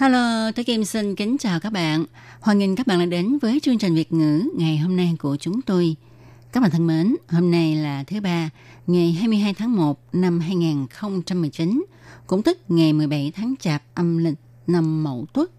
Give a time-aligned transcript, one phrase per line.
[0.00, 2.04] Hello, tôi Kim xin kính chào các bạn.
[2.40, 5.36] Hoan nghênh các bạn đã đến với chương trình Việt ngữ ngày hôm nay của
[5.36, 5.96] chúng tôi.
[6.52, 8.50] Các bạn thân mến, hôm nay là thứ ba,
[8.86, 11.84] ngày 22 tháng 1 năm 2019,
[12.26, 14.34] cũng tức ngày 17 tháng Chạp âm lịch
[14.66, 15.50] năm Mậu Tuất.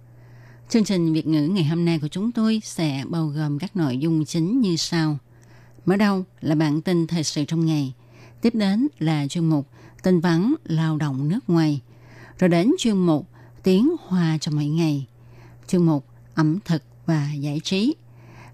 [0.69, 3.97] Chương trình Việt ngữ ngày hôm nay của chúng tôi sẽ bao gồm các nội
[3.97, 5.17] dung chính như sau.
[5.85, 7.93] Mở đầu là bản tin thời sự trong ngày.
[8.41, 9.67] Tiếp đến là chuyên mục
[10.03, 11.81] tin vắn lao động nước ngoài.
[12.39, 13.27] Rồi đến chuyên mục
[13.63, 15.05] tiếng hoa trong mỗi ngày.
[15.67, 17.95] chương mục ẩm thực và giải trí.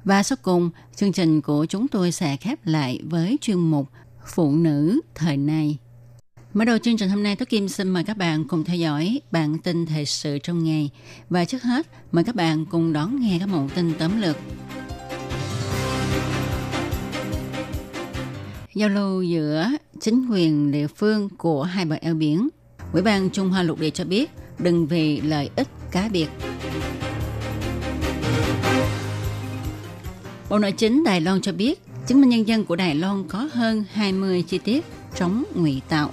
[0.03, 3.87] Và sau cùng, chương trình của chúng tôi sẽ khép lại với chuyên mục
[4.25, 5.77] Phụ nữ thời nay.
[6.53, 9.21] Mở đầu chương trình hôm nay, Tố Kim xin mời các bạn cùng theo dõi
[9.31, 10.89] bản tin thời sự trong ngày.
[11.29, 14.37] Và trước hết, mời các bạn cùng đón nghe các mẫu tin tóm lược.
[18.75, 22.49] Giao lưu giữa chính quyền địa phương của hai bờ eo biển.
[22.93, 26.27] Ủy ban Trung Hoa Lục Địa cho biết đừng vì lợi ích cá biệt.
[30.49, 33.49] Bộ Nội chính Đài Loan cho biết, chứng minh nhân dân của Đài Loan có
[33.53, 34.85] hơn 20 chi tiết
[35.15, 36.09] chống ngụy tạo.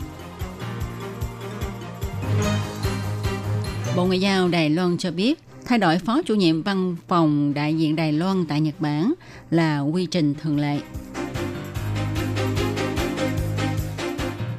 [3.97, 7.75] Bộ Ngoại giao Đài Loan cho biết, thay đổi phó chủ nhiệm văn phòng đại
[7.75, 9.15] diện Đài Loan tại Nhật Bản
[9.51, 10.79] là quy trình thường lệ.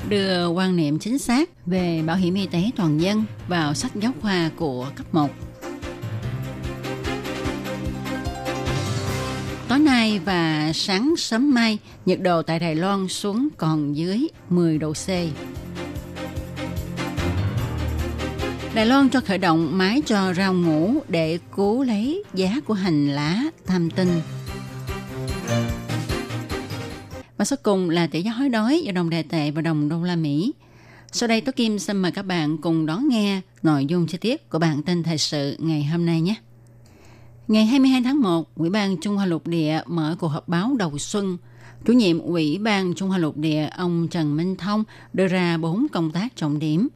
[0.09, 4.11] Đưa quan niệm chính xác về bảo hiểm y tế toàn dân vào sách giáo
[4.21, 5.31] khoa của cấp 1.
[9.69, 14.77] Tối nay và sáng sớm mai, nhiệt độ tại Đài Loan xuống còn dưới 10
[14.77, 15.07] độ C.
[18.73, 23.07] Đài Loan cho khởi động máy cho rau ngủ để cứu lấy giá của hành
[23.07, 24.21] lá tam tinh.
[27.45, 30.03] Và sau cùng là tỷ giá hối đoái giữa đồng đề tệ và đồng đô
[30.03, 30.53] la Mỹ.
[31.11, 34.49] Sau đây Tố Kim xin mời các bạn cùng đón nghe nội dung chi tiết
[34.49, 36.35] của bản tin thời sự ngày hôm nay nhé.
[37.47, 40.97] Ngày 22 tháng 1, Ủy ban Trung Hoa Lục Địa mở cuộc họp báo đầu
[40.97, 41.37] xuân.
[41.85, 44.83] Chủ nhiệm Ủy ban Trung Hoa Lục Địa ông Trần Minh Thông
[45.13, 46.87] đưa ra bốn công tác trọng điểm.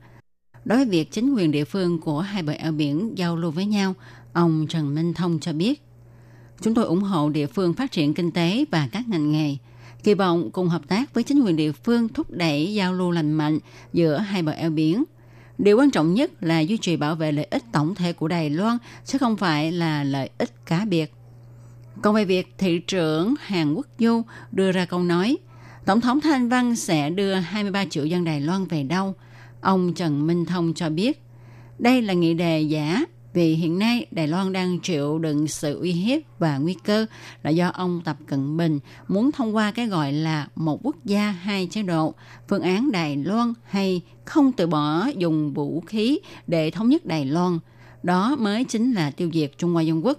[0.65, 3.65] Đối với việc chính quyền địa phương của hai bờ eo biển giao lưu với
[3.65, 3.93] nhau,
[4.33, 5.81] ông Trần Minh Thông cho biết,
[6.61, 9.57] Chúng tôi ủng hộ địa phương phát triển kinh tế và các ngành nghề,
[10.03, 13.31] kỳ vọng cùng hợp tác với chính quyền địa phương thúc đẩy giao lưu lành
[13.31, 13.59] mạnh
[13.93, 15.03] giữa hai bờ eo biển–
[15.59, 18.49] Điều quan trọng nhất là duy trì bảo vệ lợi ích tổng thể của Đài
[18.49, 21.13] Loan, chứ không phải là lợi ích cá biệt.
[22.01, 24.21] Còn về việc thị trưởng Hàn Quốc Du
[24.51, 25.37] đưa ra câu nói,
[25.85, 29.13] Tổng thống Thanh Văn sẽ đưa 23 triệu dân Đài Loan về đâu?
[29.61, 31.21] Ông Trần Minh Thông cho biết,
[31.79, 35.91] đây là nghị đề giả vì hiện nay Đài Loan đang chịu đựng sự uy
[35.91, 37.05] hiếp và nguy cơ
[37.43, 41.31] là do ông Tập Cận Bình muốn thông qua cái gọi là một quốc gia
[41.31, 42.13] hai chế độ,
[42.47, 47.25] phương án Đài Loan hay không từ bỏ dùng vũ khí để thống nhất Đài
[47.25, 47.59] Loan.
[48.03, 50.17] Đó mới chính là tiêu diệt Trung Hoa Dân Quốc.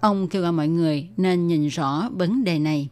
[0.00, 2.88] Ông kêu gọi mọi người nên nhìn rõ vấn đề này.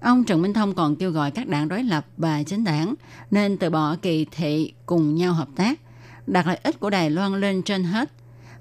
[0.00, 2.94] Ông Trần Minh Thông còn kêu gọi các đảng đối lập và chính đảng
[3.30, 5.80] nên từ bỏ kỳ thị cùng nhau hợp tác,
[6.26, 8.12] đặt lợi ích của Đài Loan lên trên hết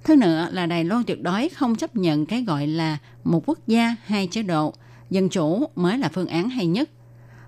[0.07, 3.59] Thứ nữa là Đài Loan tuyệt đối không chấp nhận cái gọi là một quốc
[3.67, 4.73] gia hai chế độ,
[5.09, 6.89] dân chủ mới là phương án hay nhất.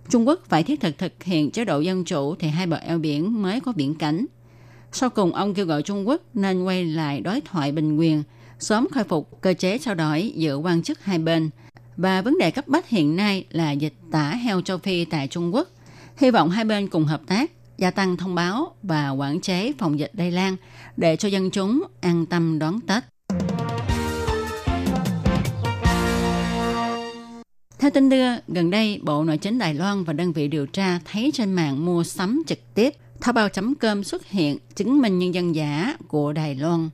[0.09, 2.97] Trung Quốc phải thiết thực thực hiện chế độ dân chủ thì hai bờ eo
[2.97, 4.25] biển mới có biển cảnh.
[4.91, 8.23] Sau cùng, ông kêu gọi Trung Quốc nên quay lại đối thoại bình quyền,
[8.59, 11.49] sớm khôi phục cơ chế trao đổi giữa quan chức hai bên.
[11.97, 15.55] Và vấn đề cấp bách hiện nay là dịch tả heo châu Phi tại Trung
[15.55, 15.67] Quốc.
[16.17, 19.99] Hy vọng hai bên cùng hợp tác, gia tăng thông báo và quản chế phòng
[19.99, 20.55] dịch lây lan
[20.97, 23.03] để cho dân chúng an tâm đón Tết.
[27.79, 30.99] Theo tin đưa, gần đây Bộ Nội chính Đài Loan và đơn vị điều tra
[31.11, 35.19] thấy trên mạng mua sắm trực tiếp thao bao chấm cơm xuất hiện chứng minh
[35.19, 36.89] nhân dân giả của Đài Loan.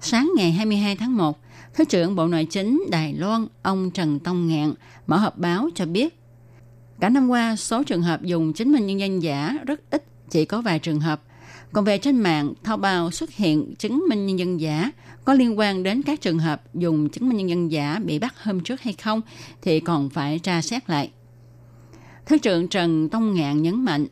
[0.00, 1.38] Sáng ngày 22 tháng 1,
[1.74, 4.74] Thứ trưởng Bộ Nội chính Đài Loan ông Trần Tông Ngạn
[5.06, 6.19] mở họp báo cho biết
[7.00, 10.44] cả năm qua số trường hợp dùng chứng minh nhân dân giả rất ít, chỉ
[10.44, 11.22] có vài trường hợp
[11.72, 14.90] còn về trên mạng, thao bao xuất hiện chứng minh nhân dân giả
[15.24, 18.34] có liên quan đến các trường hợp dùng chứng minh nhân dân giả bị bắt
[18.42, 19.20] hôm trước hay không
[19.62, 21.10] thì còn phải tra xét lại.
[22.26, 24.06] Thứ trưởng Trần Tông Ngạn nhấn mạnh,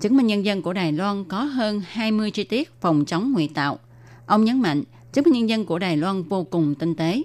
[0.00, 3.48] chứng minh nhân dân của Đài Loan có hơn 20 chi tiết phòng chống ngụy
[3.54, 3.78] tạo.
[4.26, 4.82] Ông nhấn mạnh,
[5.12, 7.22] chứng minh nhân dân của Đài Loan vô cùng tinh tế.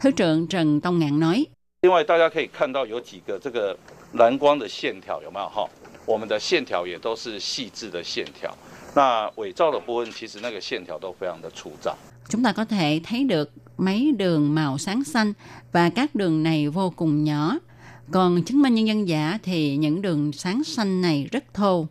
[0.00, 1.46] Thứ trưởng Trần Tông Ngạn nói,
[1.85, 3.75] 另外，大家可以看到有几个这个
[4.13, 5.67] 蓝光的线条有没有哈？
[6.05, 8.55] 我们的线条也都是细致的线条。
[8.93, 11.95] 那伪造的部分，其实那个线条都非常的粗糙。
[12.29, 15.33] chúng ta có thể thấy được mấy đường màu sáng xanh
[15.71, 17.57] và các đường này vô cùng nhỏ.
[18.11, 21.87] Còn chứng minh nhân dân giả thì những đường sáng xanh này rất thô.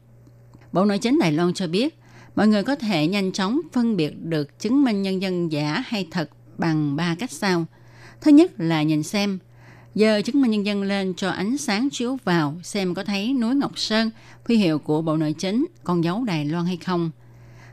[0.72, 1.98] Bộ Nội chính Đài Loan cho biết,
[2.36, 6.08] mọi người có thể nhanh chóng phân biệt được chứng minh nhân dân giả hay
[6.10, 7.64] thật bằng ba cách sau.
[8.20, 9.38] Thứ nhất là nhìn xem,
[9.95, 13.55] giờ chứng minh nhân dân lên cho ánh sáng chiếu vào xem có thấy núi
[13.55, 14.11] Ngọc Sơn,
[14.47, 17.11] huy hiệu của Bộ Nội chính, con dấu Đài Loan hay không.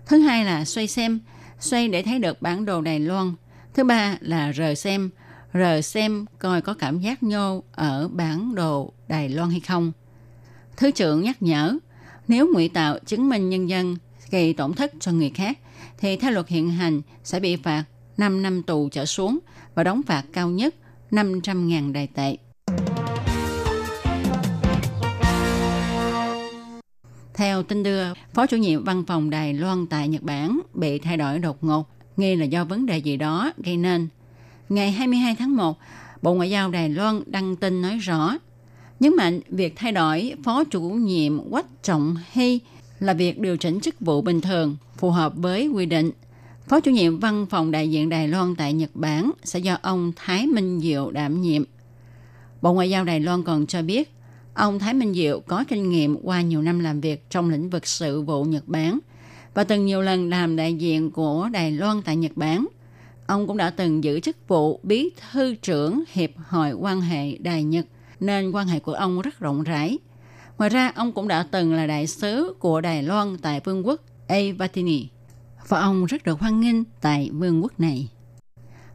[0.06, 1.20] Thứ hai là xoay xem,
[1.60, 3.32] xoay để thấy được bản đồ Đài Loan.
[3.74, 5.10] Thứ ba là rờ xem,
[5.54, 9.92] rờ xem coi có cảm giác nhô ở bản đồ Đài Loan hay không.
[10.76, 11.78] Thứ trưởng nhắc nhở,
[12.28, 13.96] nếu ngụy tạo chứng minh nhân dân
[14.30, 15.58] gây tổn thất cho người khác,
[15.98, 17.84] thì theo luật hiện hành sẽ bị phạt
[18.16, 19.38] 5 năm tù trở xuống
[19.74, 20.74] và đóng phạt cao nhất
[21.12, 22.36] 500.000 đài tệ.
[27.34, 28.04] Theo tin đưa,
[28.34, 31.88] Phó chủ nhiệm văn phòng Đài Loan tại Nhật Bản bị thay đổi đột ngột,
[32.16, 34.08] nghi là do vấn đề gì đó gây nên.
[34.68, 35.78] Ngày 22 tháng 1,
[36.22, 38.36] Bộ Ngoại giao Đài Loan đăng tin nói rõ,
[39.00, 42.60] nhấn mạnh việc thay đổi Phó chủ nhiệm Quách Trọng Hy
[43.00, 46.10] là việc điều chỉnh chức vụ bình thường, phù hợp với quy định.
[46.68, 50.12] Phó chủ nhiệm văn phòng đại diện Đài Loan tại Nhật Bản sẽ do ông
[50.16, 51.64] Thái Minh Diệu đảm nhiệm.
[52.62, 54.12] Bộ Ngoại giao Đài Loan còn cho biết,
[54.54, 57.86] ông Thái Minh Diệu có kinh nghiệm qua nhiều năm làm việc trong lĩnh vực
[57.86, 58.98] sự vụ Nhật Bản
[59.54, 62.66] và từng nhiều lần làm đại diện của Đài Loan tại Nhật Bản.
[63.26, 67.64] Ông cũng đã từng giữ chức vụ bí thư trưởng Hiệp hội quan hệ Đài
[67.64, 67.86] Nhật,
[68.20, 69.98] nên quan hệ của ông rất rộng rãi.
[70.58, 74.00] Ngoài ra, ông cũng đã từng là đại sứ của Đài Loan tại vương quốc
[74.28, 75.08] Avatini
[75.68, 78.08] và ông rất được hoan nghênh tại vương quốc này.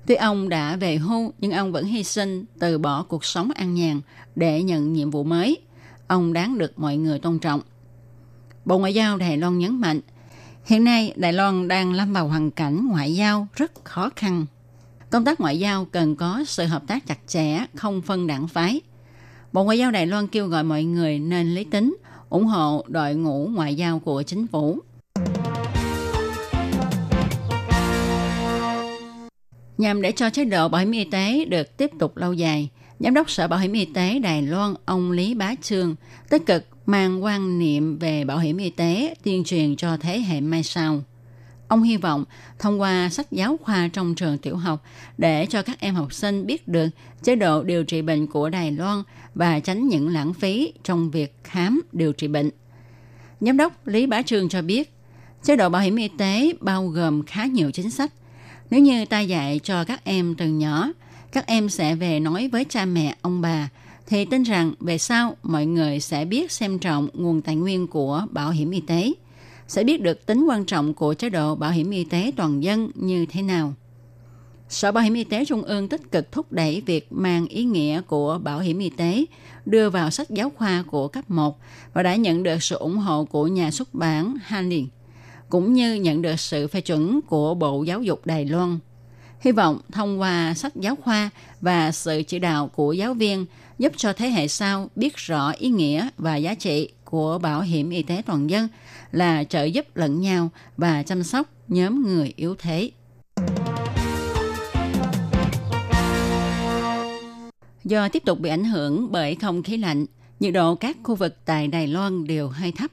[0.06, 3.74] Tuy ông đã về hưu, nhưng ông vẫn hy sinh từ bỏ cuộc sống an
[3.74, 4.02] nhàn
[4.36, 5.58] để nhận nhiệm vụ mới.
[6.08, 7.62] Ông đáng được mọi người tôn trọng.
[8.66, 10.02] Bộ Ngoại giao Đài Loan nhấn mạnh,
[10.66, 14.46] hiện nay Đài Loan đang lâm vào hoàn cảnh ngoại giao rất khó khăn.
[15.10, 18.82] Công tác ngoại giao cần có sự hợp tác chặt chẽ, không phân đảng phái.
[19.54, 21.98] Bộ Ngoại giao Đài Loan kêu gọi mọi người nên lý tính,
[22.30, 24.80] ủng hộ đội ngũ ngoại giao của chính phủ.
[29.78, 32.70] Nhằm để cho chế độ bảo hiểm y tế được tiếp tục lâu dài,
[33.00, 35.96] Giám đốc Sở Bảo hiểm Y tế Đài Loan ông Lý Bá Trương
[36.30, 40.42] tích cực mang quan niệm về bảo hiểm y tế tuyên truyền cho thế hệ
[40.42, 41.04] mai sau.
[41.68, 42.26] Ông hy vọng
[42.60, 44.84] thông qua sách giáo khoa trong trường tiểu học
[45.18, 46.88] để cho các em học sinh biết được
[47.24, 49.04] chế độ điều trị bệnh của Đài Loan
[49.36, 52.50] và tránh những lãng phí trong việc khám điều trị bệnh.
[53.42, 54.94] Giám đốc Lý Bá Trương cho biết,
[55.44, 58.14] chế độ bảo hiểm y tế bao gồm khá nhiều chính sách.
[58.70, 60.92] Nếu như ta dạy cho các em từ nhỏ,
[61.32, 63.70] các em sẽ về nói với cha mẹ, ông bà,
[64.08, 68.26] thì tin rằng về sau mọi người sẽ biết xem trọng nguồn tài nguyên của
[68.32, 69.14] bảo hiểm y tế,
[69.68, 72.92] sẽ biết được tính quan trọng của chế độ bảo hiểm y tế toàn dân
[72.96, 73.74] như thế nào.
[74.70, 78.02] Sở Bảo hiểm Y tế Trung ương tích cực thúc đẩy việc mang ý nghĩa
[78.02, 79.26] của bảo hiểm y tế
[79.66, 81.60] đưa vào sách giáo khoa của cấp 1
[81.94, 84.88] và đã nhận được sự ủng hộ của nhà xuất bản Hanlin,
[85.50, 88.80] cũng như nhận được sự phê chuẩn của Bộ Giáo dục Đài Loan.
[89.40, 91.30] Hy vọng thông qua sách giáo khoa
[91.62, 93.46] và sự chỉ đạo của giáo viên
[93.78, 97.90] giúp cho thế hệ sau biết rõ ý nghĩa và giá trị của bảo hiểm
[97.90, 98.68] y tế toàn dân
[99.12, 102.92] là trợ giúp lẫn nhau và chăm sóc nhóm người yếu thế.
[107.84, 110.06] Do tiếp tục bị ảnh hưởng bởi không khí lạnh,
[110.40, 112.92] nhiệt độ các khu vực tại Đài Loan đều hơi thấp.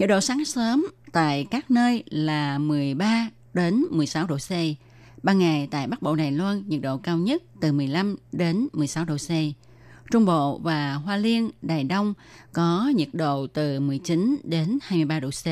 [0.00, 4.50] Nhiệt độ sáng sớm tại các nơi là 13 đến 16 độ C.
[5.22, 9.04] Ban ngày tại Bắc Bộ Đài Loan nhiệt độ cao nhất từ 15 đến 16
[9.04, 9.30] độ C.
[10.10, 12.14] Trung Bộ và Hoa Liên, Đài Đông
[12.52, 15.46] có nhiệt độ từ 19 đến 23 độ C.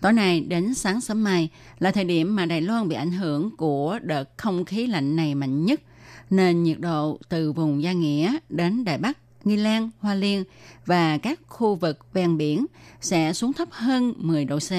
[0.00, 3.56] Tối nay đến sáng sớm mai là thời điểm mà Đài Loan bị ảnh hưởng
[3.56, 5.80] của đợt không khí lạnh này mạnh nhất,
[6.30, 10.44] nên nhiệt độ từ vùng Gia Nghĩa đến Đài Bắc, Nghi Lan, Hoa Liên
[10.86, 12.66] và các khu vực ven biển
[13.00, 14.70] sẽ xuống thấp hơn 10 độ C.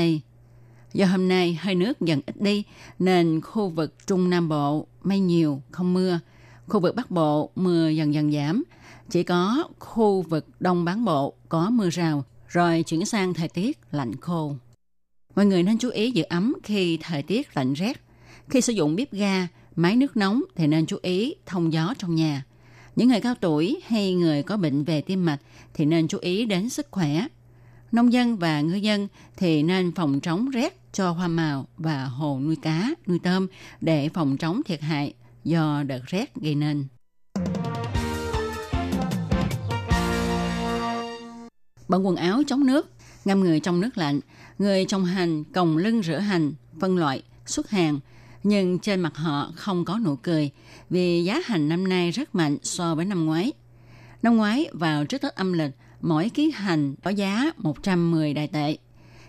[0.93, 2.63] Do hôm nay hơi nước dần ít đi
[2.99, 6.19] nên khu vực Trung Nam Bộ mây nhiều, không mưa.
[6.67, 8.63] Khu vực Bắc Bộ mưa dần dần giảm.
[9.09, 13.79] Chỉ có khu vực Đông Bán Bộ có mưa rào rồi chuyển sang thời tiết
[13.91, 14.55] lạnh khô.
[15.35, 18.01] Mọi người nên chú ý giữ ấm khi thời tiết lạnh rét.
[18.49, 22.15] Khi sử dụng bếp ga, máy nước nóng thì nên chú ý thông gió trong
[22.15, 22.43] nhà.
[22.95, 25.39] Những người cao tuổi hay người có bệnh về tim mạch
[25.73, 27.27] thì nên chú ý đến sức khỏe.
[27.91, 29.07] Nông dân và ngư dân
[29.37, 33.47] thì nên phòng chống rét cho hoa màu và hồ nuôi cá, nuôi tôm
[33.81, 36.87] để phòng chống thiệt hại do đợt rét gây nên.
[41.87, 42.91] Bận quần áo chống nước,
[43.25, 44.19] ngâm người trong nước lạnh,
[44.57, 47.99] người trồng hành còng lưng rửa hành, phân loại, xuất hàng,
[48.43, 50.51] nhưng trên mặt họ không có nụ cười
[50.89, 53.51] vì giá hành năm nay rất mạnh so với năm ngoái.
[54.23, 55.71] Năm ngoái vào trước Tết âm lịch,
[56.01, 58.77] mỗi ký hành có giá 110 đại tệ.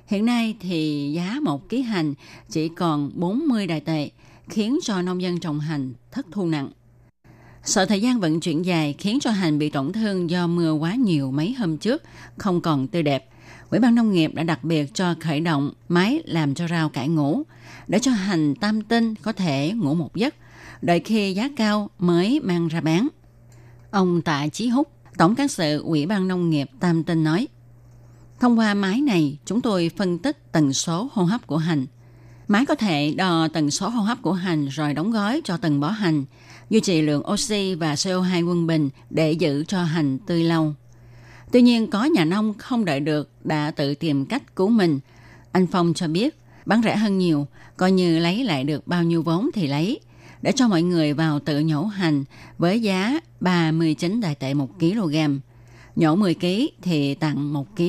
[0.07, 2.15] Hiện nay thì giá một ký hành
[2.51, 4.11] chỉ còn 40 đại tệ,
[4.49, 6.71] khiến cho nông dân trồng hành thất thu nặng.
[7.65, 10.95] Sợ thời gian vận chuyển dài khiến cho hành bị tổn thương do mưa quá
[10.95, 12.03] nhiều mấy hôm trước,
[12.39, 13.29] không còn tươi đẹp.
[13.71, 17.09] Ủy ban nông nghiệp đã đặc biệt cho khởi động máy làm cho rau cải
[17.09, 17.43] ngũ
[17.89, 20.35] để cho hành tam tinh có thể ngủ một giấc,
[20.83, 23.09] đợi khi giá cao mới mang ra bán.
[23.91, 27.47] Ông Tạ Chí Húc, Tổng cán sự Ủy ban Nông nghiệp Tam Tinh nói,
[28.41, 31.87] Thông qua máy này, chúng tôi phân tích tần số hô hấp của hành.
[32.49, 35.81] Máy có thể đo tần số hô hấp của hành rồi đóng gói cho từng
[35.81, 36.25] bó hành,
[36.71, 40.75] duy trì lượng oxy và CO2 quân bình để giữ cho hành tươi lâu.
[41.53, 45.01] Tuy nhiên, có nhà nông không đợi được đã tự tìm cách cứu mình.
[45.53, 49.23] Anh Phong cho biết, bán rẻ hơn nhiều, coi như lấy lại được bao nhiêu
[49.23, 50.01] vốn thì lấy,
[50.43, 52.25] để cho mọi người vào tự nhổ hành
[52.59, 55.17] với giá 39 đại tệ 1 kg.
[55.97, 56.47] Nhổ 10 kg
[56.83, 57.83] thì tặng 1 kg.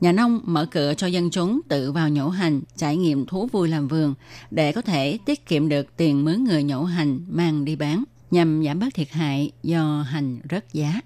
[0.00, 3.68] Nhà nông mở cửa cho dân chúng tự vào nhổ hành, trải nghiệm thú vui
[3.68, 4.14] làm vườn
[4.50, 8.64] để có thể tiết kiệm được tiền mướn người nhổ hành mang đi bán nhằm
[8.64, 11.00] giảm bớt thiệt hại do hành rớt giá.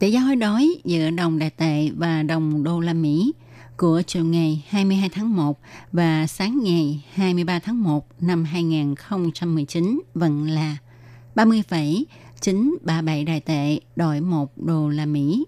[0.00, 3.32] Tỷ giá hối đoái giữa đồng đại tệ và đồng đô la Mỹ
[3.76, 5.60] của chiều ngày 22 tháng 1
[5.92, 10.76] và sáng ngày 23 tháng 1 năm 2019 vẫn là
[11.34, 15.44] 30,937 đại tệ đổi 1 đô la Mỹ.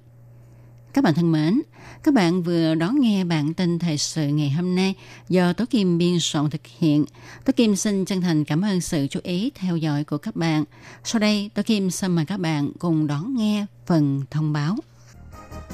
[0.92, 1.61] Các bạn thân mến,
[2.02, 4.94] các bạn vừa đón nghe bản tin thời sự ngày hôm nay
[5.28, 7.04] do Tố Kim biên soạn thực hiện.
[7.44, 10.64] Tố Kim xin chân thành cảm ơn sự chú ý theo dõi của các bạn.
[11.04, 14.76] Sau đây, Tố Kim xin mời các bạn cùng đón nghe phần thông báo.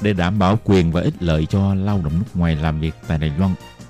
[0.01, 3.17] Để đảm bảo quyền và ích lợi cho lao động nước ngoài làm việc tại
[3.17, 3.53] Đài Loan,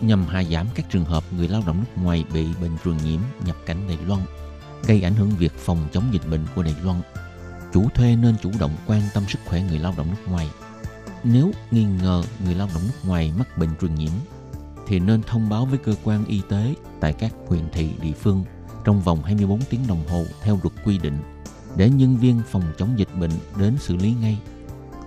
[0.00, 3.20] nhằm hạ giảm các trường hợp người lao động nước ngoài bị bệnh truyền nhiễm
[3.46, 4.20] nhập cảnh Đài Loan,
[4.86, 7.00] gây ảnh hưởng việc phòng chống dịch bệnh của Đài Loan.
[7.72, 10.50] Chủ thuê nên chủ động quan tâm sức khỏe người lao động nước ngoài.
[11.24, 14.12] Nếu nghi ngờ người lao động nước ngoài mắc bệnh truyền nhiễm,
[14.86, 18.44] thì nên thông báo với cơ quan y tế tại các huyện thị địa phương
[18.84, 21.18] trong vòng 24 tiếng đồng hồ theo luật quy định
[21.76, 24.38] để nhân viên phòng chống dịch bệnh đến xử lý ngay.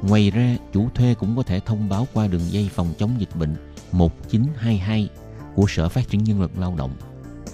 [0.02, 3.36] Ngoài ra, chủ thuê cũng có thể thông báo qua đường dây phòng chống dịch
[3.36, 3.56] bệnh
[3.92, 5.10] 1922
[5.56, 6.92] của Sở Phát triển Nhân lực Lao động.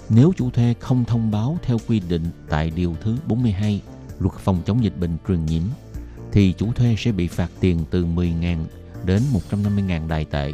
[0.08, 3.82] Nếu chủ thuê không thông báo theo quy định tại Điều thứ 42
[4.20, 5.62] Luật phòng chống dịch bệnh truyền nhiễm,
[6.32, 8.64] thì chủ thuê sẽ bị phạt tiền từ 10.000
[9.04, 10.52] đến 150.000 đài tệ.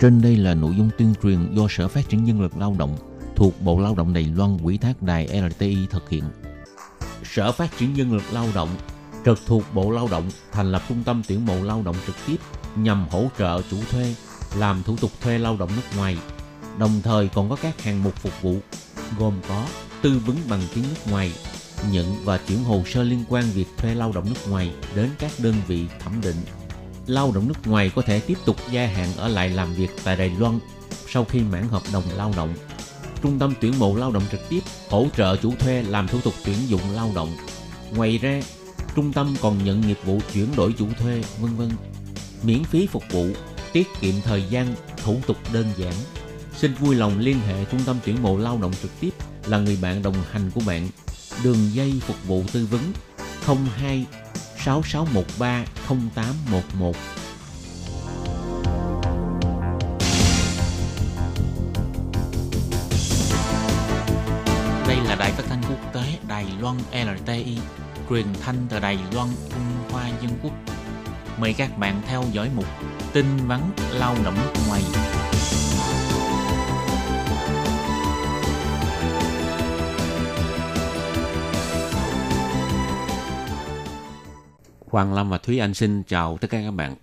[0.00, 2.96] Trên đây là nội dung tuyên truyền do Sở Phát triển Nhân lực Lao động
[3.36, 6.24] thuộc Bộ Lao động Đài Loan quỹ thác đài RTI thực hiện.
[7.24, 8.68] Sở Phát triển Nhân lực Lao động
[9.24, 12.36] trực thuộc Bộ Lao động thành lập trung tâm tuyển mộ lao động trực tiếp
[12.76, 14.14] nhằm hỗ trợ chủ thuê
[14.56, 16.16] làm thủ tục thuê lao động nước ngoài.
[16.78, 18.56] Đồng thời còn có các hạng mục phục vụ
[19.18, 19.66] gồm có
[20.02, 21.32] tư vấn bằng tiếng nước ngoài,
[21.92, 25.30] nhận và chuyển hồ sơ liên quan việc thuê lao động nước ngoài đến các
[25.38, 26.36] đơn vị thẩm định.
[27.06, 30.16] Lao động nước ngoài có thể tiếp tục gia hạn ở lại làm việc tại
[30.16, 30.58] Đài Loan
[31.08, 32.54] sau khi mãn hợp đồng lao động.
[33.22, 36.34] Trung tâm tuyển mộ lao động trực tiếp hỗ trợ chủ thuê làm thủ tục
[36.44, 37.36] tuyển dụng lao động.
[37.92, 38.42] Ngoài ra,
[38.96, 41.70] trung tâm còn nhận nghiệp vụ chuyển đổi chủ thuê, vân vân.
[42.42, 43.26] Miễn phí phục vụ
[43.72, 44.74] tiết kiệm thời gian,
[45.04, 45.94] thủ tục đơn giản.
[46.56, 49.10] Xin vui lòng liên hệ Trung tâm tuyển mộ lao động trực tiếp
[49.46, 50.88] là người bạn đồng hành của bạn.
[51.44, 52.80] Đường dây phục vụ tư vấn
[53.78, 54.06] 02
[54.64, 56.96] 6613 0811.
[64.88, 67.58] Đây là đài phát thanh quốc tế Đài Loan LTI,
[68.10, 70.52] truyền thanh từ Đài Loan, Trung Hoa Dân Quốc.
[71.40, 72.64] Mời các bạn theo dõi mục
[73.12, 73.60] tin vắn
[73.92, 74.82] lao động nước ngoài.
[84.86, 86.96] Hoàng Lâm và Thúy Anh xin chào tất cả các bạn.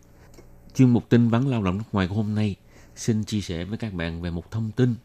[0.76, 2.56] Chuyên mục tin vắn lao động nước ngoài của hôm nay
[2.96, 4.96] xin chia sẻ với các bạn về một thông tin.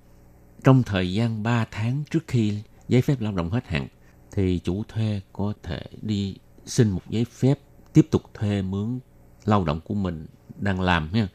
[0.65, 2.59] Trong thời gian 3 tháng trước khi
[2.89, 3.89] giấy phép lao động hết hạn,
[4.33, 6.37] thì chủ thuê có thể đi
[6.67, 7.59] xin một giấy phép
[7.93, 8.99] tiếp tục thuê mướn
[9.45, 11.29] lao động của mình đang làm ha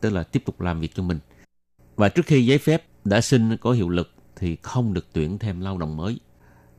[0.00, 1.18] tức là tiếp tục làm việc cho mình.
[1.96, 5.60] Và trước khi giấy phép đã xin có hiệu lực thì không được tuyển thêm
[5.60, 6.20] lao động mới.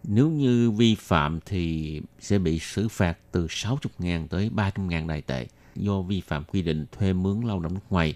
[0.04, 5.48] Nếu như vi phạm thì sẽ bị xử phạt từ 60.000 tới 300.000 đài tệ
[5.76, 8.14] do vi phạm quy định thuê mướn lao động nước ngoài.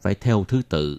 [0.00, 0.98] Phải theo thứ tự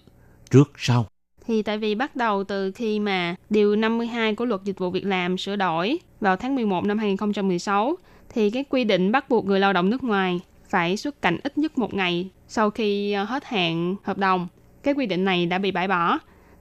[0.50, 1.06] trước sau.
[1.46, 5.06] Thì tại vì bắt đầu từ khi mà Điều 52 của Luật Dịch vụ Việc
[5.06, 7.96] làm sửa đổi vào tháng 11 năm 2016,
[8.28, 10.40] thì cái quy định bắt buộc người lao động nước ngoài
[10.74, 14.48] phải xuất cảnh ít nhất một ngày sau khi ờ, hết hạn hợp đồng.
[14.82, 16.18] Cái quy định này đã bị bãi bỏ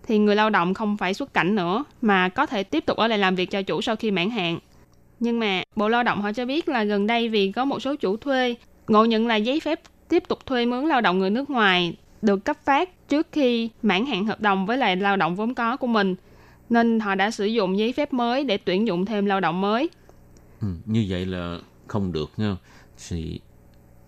[0.08, 3.08] thì người lao động không phải xuất cảnh nữa mà có thể tiếp tục ở
[3.08, 4.60] lại làm việc cho chủ sau khi mãn hạn.
[5.20, 7.96] Nhưng mà Bộ Lao động họ cho biết là gần đây vì có một số
[7.96, 8.55] chủ thuê
[8.88, 9.79] ngộ nhận là giấy phép
[10.10, 14.05] tiếp tục thuê mướn lao động người nước ngoài được cấp phát trước khi mãn
[14.05, 16.15] hạn hợp đồng với lại lao động vốn có của mình
[16.70, 19.89] nên họ đã sử dụng giấy phép mới để tuyển dụng thêm lao động mới.
[20.62, 22.55] Ừ, như vậy là không được nha.
[23.10, 23.39] Thì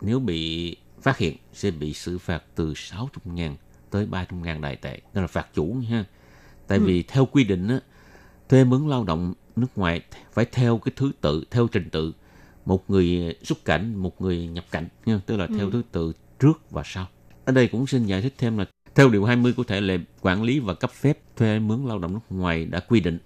[0.06, 3.56] nếu bị phát hiện sẽ bị xử phạt từ 60.000
[3.90, 5.00] tới 300.000 đại tệ.
[5.14, 6.06] Đó là phạt chủ nha.
[6.68, 7.80] Tại vì theo quy định á,
[8.50, 10.02] thuê mướn lao động nước ngoài
[10.34, 12.14] phải theo cái thứ tự, theo trình tự.
[12.66, 14.88] Một người xuất cảnh, một người nhập cảnh.
[15.06, 15.22] Nha.
[15.26, 15.70] Tức là theo Ừ.
[15.74, 17.08] thứ tự trước và sau.
[17.46, 20.44] Ở đây cũng xin giải thích thêm là theo điều 20 của thể lệ quản
[20.44, 23.18] lý và cấp phép thuê mướn lao động nước ngoài đã quy định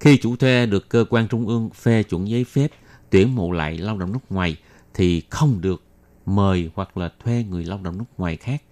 [0.00, 2.68] khi chủ thuê được cơ quan trung ương phê chuẩn giấy phép
[3.10, 4.56] tuyển mộ lại lao động nước ngoài
[4.94, 5.82] thì không được
[6.26, 8.62] mời hoặc là thuê người lao động nước ngoài khác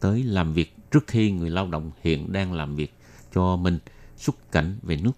[0.00, 2.94] tới làm việc trước khi người lao động hiện đang làm việc
[3.34, 3.78] cho mình
[4.16, 5.12] xuất cảnh về nước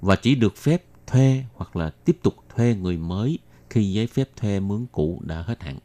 [0.00, 3.38] và chỉ được phép thuê hoặc là tiếp tục thuê người mới
[3.70, 5.78] khi giấy phép thuê mướn cũ đã hết hạn.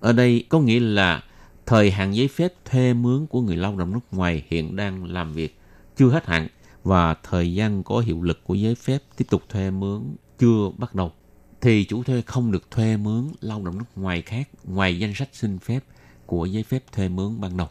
[0.00, 1.24] Ở đây có nghĩa là
[1.66, 5.32] thời hạn giấy phép thuê mướn của người lao động nước ngoài hiện đang làm
[5.32, 5.58] việc
[5.96, 6.48] chưa hết hạn
[6.84, 10.02] và thời gian có hiệu lực của giấy phép tiếp tục thuê mướn
[10.38, 11.12] chưa bắt đầu
[11.66, 15.28] thì chủ thuê không được thuê mướn lao động nước ngoài khác ngoài danh sách
[15.32, 15.80] xin phép
[16.26, 17.66] của giấy phép thuê mướn ban đầu.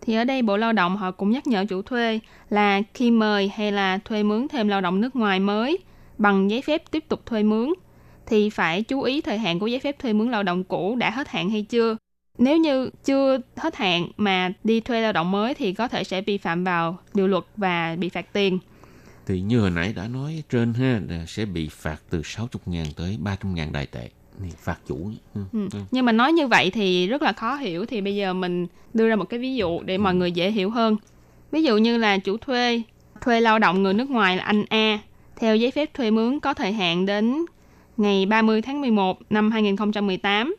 [0.00, 3.50] Thì ở đây Bộ Lao động họ cũng nhắc nhở chủ thuê là khi mời
[3.54, 5.78] hay là thuê mướn thêm lao động nước ngoài mới
[6.18, 7.68] bằng giấy phép tiếp tục thuê mướn,
[8.26, 11.10] thì phải chú ý thời hạn của giấy phép thuê mướn lao động cũ đã
[11.10, 11.96] hết hạn hay chưa.
[12.38, 16.20] Nếu như chưa hết hạn mà đi thuê lao động mới thì có thể sẽ
[16.20, 18.58] vi phạm vào điều luật và bị phạt tiền.
[19.26, 23.18] Thì như hồi nãy đã nói trên ha là sẽ bị phạt từ 60.000 tới
[23.24, 24.10] 300.000 đại tệ.
[24.58, 25.10] Phạt chủ.
[25.34, 25.40] Ừ.
[25.52, 25.68] Ừ.
[25.72, 25.78] Ừ.
[25.90, 29.08] Nhưng mà nói như vậy thì rất là khó hiểu thì bây giờ mình đưa
[29.08, 30.96] ra một cái ví dụ để mọi người dễ hiểu hơn.
[31.52, 32.82] Ví dụ như là chủ thuê
[33.20, 34.98] thuê lao động người nước ngoài là anh A
[35.36, 37.44] theo giấy phép thuê mướn có thời hạn đến
[37.96, 40.56] ngày 30 tháng 11 năm 2018.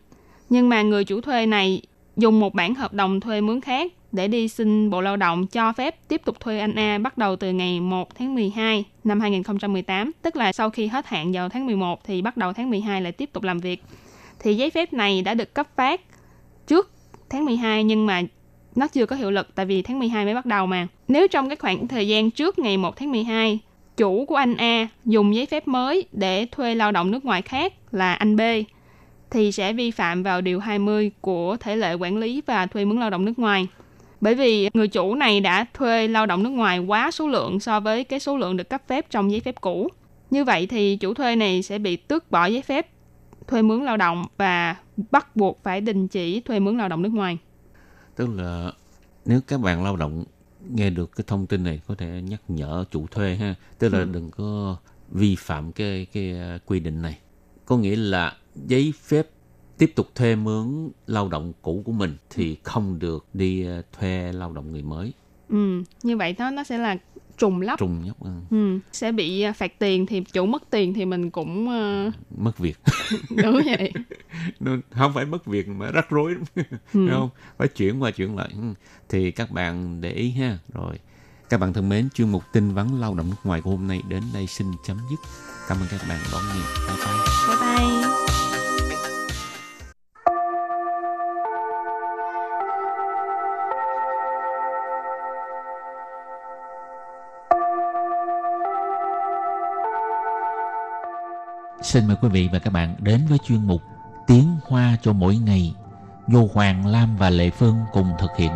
[0.49, 1.81] Nhưng mà người chủ thuê này
[2.17, 5.73] dùng một bản hợp đồng thuê mướn khác để đi xin Bộ Lao động cho
[5.73, 10.11] phép tiếp tục thuê anh A bắt đầu từ ngày 1 tháng 12 năm 2018,
[10.21, 13.11] tức là sau khi hết hạn vào tháng 11 thì bắt đầu tháng 12 lại
[13.11, 13.83] tiếp tục làm việc.
[14.39, 16.01] Thì giấy phép này đã được cấp phát
[16.67, 16.91] trước
[17.29, 18.21] tháng 12 nhưng mà
[18.75, 20.87] nó chưa có hiệu lực tại vì tháng 12 mới bắt đầu mà.
[21.07, 23.59] Nếu trong cái khoảng thời gian trước ngày 1 tháng 12,
[23.97, 27.73] chủ của anh A dùng giấy phép mới để thuê lao động nước ngoài khác
[27.91, 28.41] là anh B
[29.31, 32.99] thì sẽ vi phạm vào điều 20 của thể lệ quản lý và thuê mướn
[32.99, 33.67] lao động nước ngoài.
[34.25, 37.79] Bởi vì người chủ này đã thuê lao động nước ngoài quá số lượng so
[37.79, 39.89] với cái số lượng được cấp phép trong giấy phép cũ.
[40.29, 42.87] Như vậy thì chủ thuê này sẽ bị tước bỏ giấy phép
[43.47, 44.75] thuê mướn lao động và
[45.11, 47.37] bắt buộc phải đình chỉ thuê mướn lao động nước ngoài.
[48.15, 48.71] Tức là
[49.25, 50.23] nếu các bạn lao động
[50.69, 53.55] nghe được cái thông tin này có thể nhắc nhở chủ thuê ha.
[53.79, 54.05] Tức là Ừ.
[54.11, 54.77] đừng có
[55.11, 56.35] vi phạm cái cái
[56.65, 57.17] quy định này.
[57.65, 58.33] Có nghĩa là
[58.67, 59.27] giấy phép
[59.77, 64.31] tiếp tục thuê mướn lao động cũ của mình thì không được đi uh, thuê
[64.33, 65.13] lao động người mới
[65.49, 66.97] Ừ, như vậy đó nó sẽ là
[67.37, 67.79] trùng lắp.
[67.79, 71.29] trùng nhóc ừ, Ừ, sẽ bị à, phạt tiền thì chủ mất tiền thì mình
[71.31, 72.79] cũng ờ, mất việc
[73.29, 73.93] đúng vậy.
[74.91, 76.65] Không phải mất việc mà rắc rối lắm Ừ.
[76.93, 78.73] Đúng không phải chuyển qua chuyển lại Ừ.
[79.09, 80.95] thì các bạn để ý ha rồi
[81.49, 84.01] Các bạn thân mến, chuyên mục tin vắn lao động nước ngoài của hôm nay
[84.09, 85.19] đến đây xin chấm dứt.
[85.67, 86.61] Cảm ơn các bạn đón nghe.
[86.87, 87.15] Bye bye.
[87.47, 87.94] Bye bye.
[101.85, 103.81] Xin mời quý vị và các bạn đến với chuyên mục
[104.27, 105.75] Tiếng Hoa cho mỗi ngày
[106.27, 108.51] do Hoàng Lam và Lệ Phương cùng thực hiện.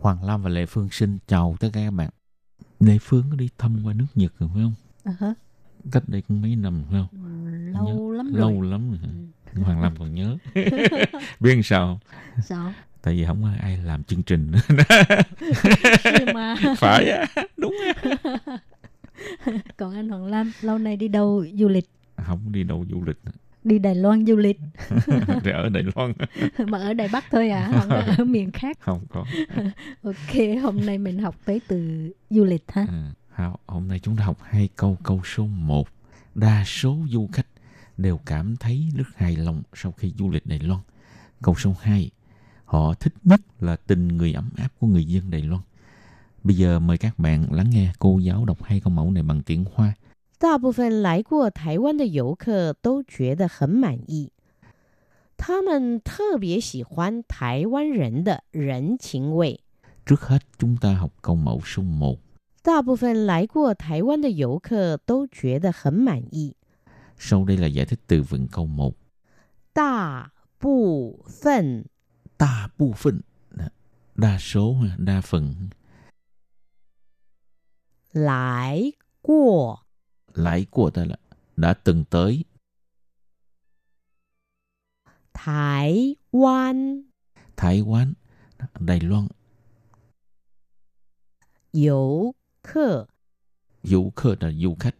[0.00, 2.10] Hoàng Lam và Lệ Phương xin chào tất cả các bạn.
[2.80, 4.74] Lệ Phương có đi thăm qua nước Nhật rồi phải không?
[5.04, 5.34] Uh-huh.
[5.92, 7.24] Cách đây cũng mấy năm phải không?
[7.72, 8.40] Lâu Nhớ- lắm rồi.
[8.40, 9.10] Lâu lắm rồi.
[9.54, 10.36] Hoàng Lam còn nhớ.
[11.40, 12.00] Biết sao?
[12.44, 12.72] Sao?
[13.02, 14.52] Tại vì không có ai làm chương trình
[16.34, 16.54] mà.
[16.78, 18.16] Phải á, đúng á.
[19.76, 21.90] Còn anh Hoàng Lam lâu nay đi đâu du lịch?
[22.16, 23.16] Không đi đâu du lịch.
[23.64, 24.58] Đi Đài Loan du lịch
[25.44, 26.12] Rồi ở Đài Loan.
[26.70, 28.76] mà ở Đài Bắc thôi à, không có ở miền khác.
[28.80, 29.24] Không có.
[30.02, 32.86] Ok, hôm nay mình học tới từ du lịch ha.
[32.88, 32.94] Ừ.
[33.32, 34.96] Hào, hôm nay chúng ta học hai câu.
[35.02, 35.88] Câu số 1.
[36.34, 37.46] Đa số du khách
[38.01, 40.81] đều cảm thấy rất hài lòng sau khi du lịch Đài Loan.
[41.41, 42.11] Câu số 2.
[42.65, 45.61] Họ thích nhất là tình người ấm áp của người dân Đài Loan.
[46.43, 49.41] Bây giờ mời các bạn lắng nghe cô giáo đọc hai câu mẫu này bằng
[49.41, 49.93] tiếng Hoa.
[50.39, 54.31] 大部分来过台湾的游客都觉得很满意。
[55.35, 59.61] 他们特别喜欢台湾人的人情味。
[60.05, 62.17] Trước hết chúng ta học câu mẫu số 1.
[62.63, 66.55] 大部分来过台湾的游客都觉得很满意。
[67.24, 68.96] sau đây là giải thích từ vựng câu 1.
[69.74, 70.28] Đa
[70.62, 71.82] bộ phận.
[72.38, 73.20] Đa bộ phận.
[74.14, 75.54] Đa số, đa phần.
[78.12, 79.76] Lại qua
[80.34, 81.16] Lại qua ta là
[81.56, 82.44] đã từng tới.
[85.34, 87.02] Thái Quan
[87.56, 88.12] Thái Quan
[88.80, 89.28] Đài Loan.
[91.72, 93.06] Dấu khơ
[93.82, 94.94] Dấu khơ là du khách.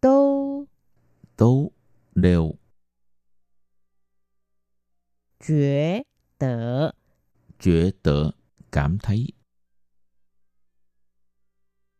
[0.00, 0.66] 都
[1.36, 1.70] tố
[2.14, 2.54] đều
[5.40, 6.02] 觉
[6.38, 6.94] 得
[7.58, 8.34] 觉得
[8.70, 9.34] cảm thấy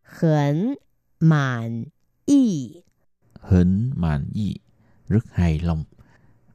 [0.02, 0.76] 很
[1.18, 1.86] 满
[2.26, 2.82] 意。
[3.40, 4.56] hỉnh mạn gì
[5.08, 5.84] rất hài lòng.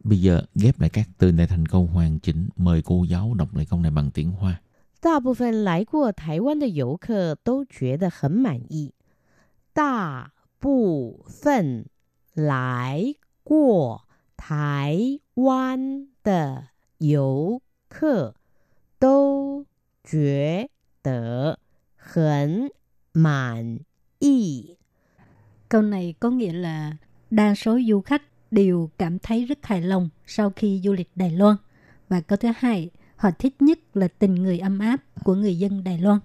[0.03, 2.49] Bây giờ ghép lại các từ này thành câu hoàn chỉnh.
[2.55, 4.61] Mời cô giáo đọc lại câu này bằng tiếng Hoa.
[5.01, 8.93] 大部分来过台湾的游客都觉得很满意。
[9.73, 10.31] 大
[10.65, 11.85] 部分
[12.33, 18.35] 来过台湾的游客
[18.99, 19.65] 都
[20.03, 20.69] 觉
[21.03, 21.59] 得
[21.95, 22.71] 很
[23.11, 23.79] 满
[24.19, 24.77] 意。
[25.69, 26.97] Câu này có nghĩa là
[27.29, 31.31] đa số du khách đều cảm thấy rất hài lòng sau khi du lịch Đài
[31.31, 31.55] Loan.
[32.09, 35.83] Và câu thứ hai, họ thích nhất là tình người ấm áp của người dân
[35.83, 36.19] Đài Loan.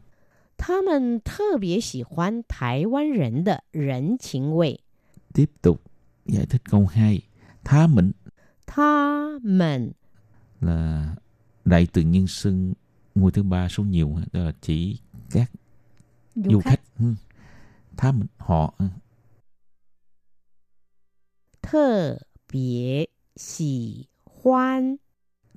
[0.60, 4.80] 他们特别喜欢台湾人的人情味。
[5.32, 5.82] Tiếp tục
[6.26, 7.22] giải thích câu 2.
[7.64, 8.12] Thá mệnh
[8.66, 9.92] 他们
[10.60, 11.14] là
[11.64, 12.74] đại từ nhân xưng
[13.14, 14.14] ngôi thứ ba số nhiều.
[14.14, 14.24] ha.
[14.32, 14.98] Đó là chỉ
[15.30, 15.50] các
[16.34, 16.80] Du, du khách, khách.
[16.98, 17.14] Ừ.
[17.96, 18.86] Thá mệnh họ ừ.
[21.62, 24.98] 特别喜欢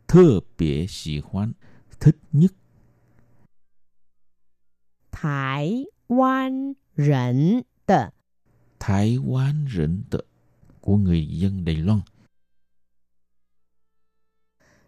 [0.08, 1.53] 特别喜欢
[1.99, 2.53] thích nhất
[5.13, 8.13] 台湾人的
[8.79, 10.21] Thái Quan rỉnh tự
[10.82, 12.01] của người dân Đài Loan.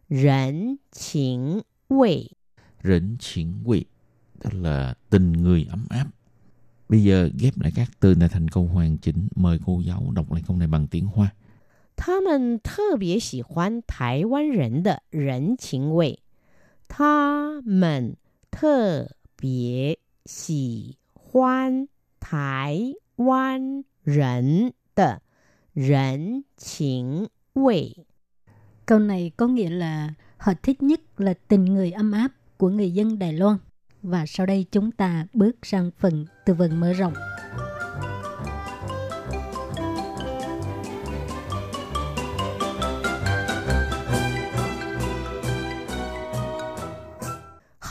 [0.08, 2.32] 人情味。
[2.84, 3.86] Rỉnh triển vị
[4.39, 6.08] tức là tình người ấm áp.
[6.89, 9.28] Bây giờ ghép lại các từ này thành câu hoàn chỉnh.
[9.36, 11.34] Mời cô giáo đọc lại câu này bằng tiếng Hoa.
[11.96, 16.20] 他们特别喜欢台湾人的人情味。
[16.88, 18.17] 他们
[18.50, 21.88] 特别 喜欢
[22.20, 25.22] 台湾人的
[25.74, 28.06] 人情味。
[28.86, 32.91] câu này có nghĩa là họ thích nhất là tình người ấm áp của người
[32.91, 33.58] dân Đài Loan.
[34.02, 37.13] Và sau đây chúng ta bước sang phần từ vựng mở rộng.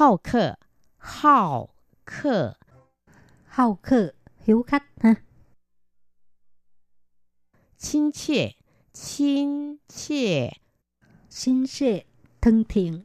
[0.00, 0.58] 好客，
[0.96, 1.68] 好
[2.05, 2.53] khờ
[3.45, 3.79] Hào
[4.39, 5.15] hiếu khách ha.
[7.77, 8.51] Chính chệ,
[8.93, 10.49] chính chệ
[11.29, 12.03] Chính chệ,
[12.41, 13.03] thân thiện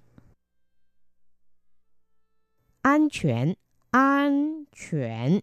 [2.83, 3.55] An toàn,
[3.91, 5.41] an toàn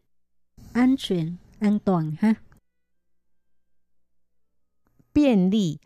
[0.73, 2.33] An toàn, an toàn ha.
[5.13, 5.77] Biện lý,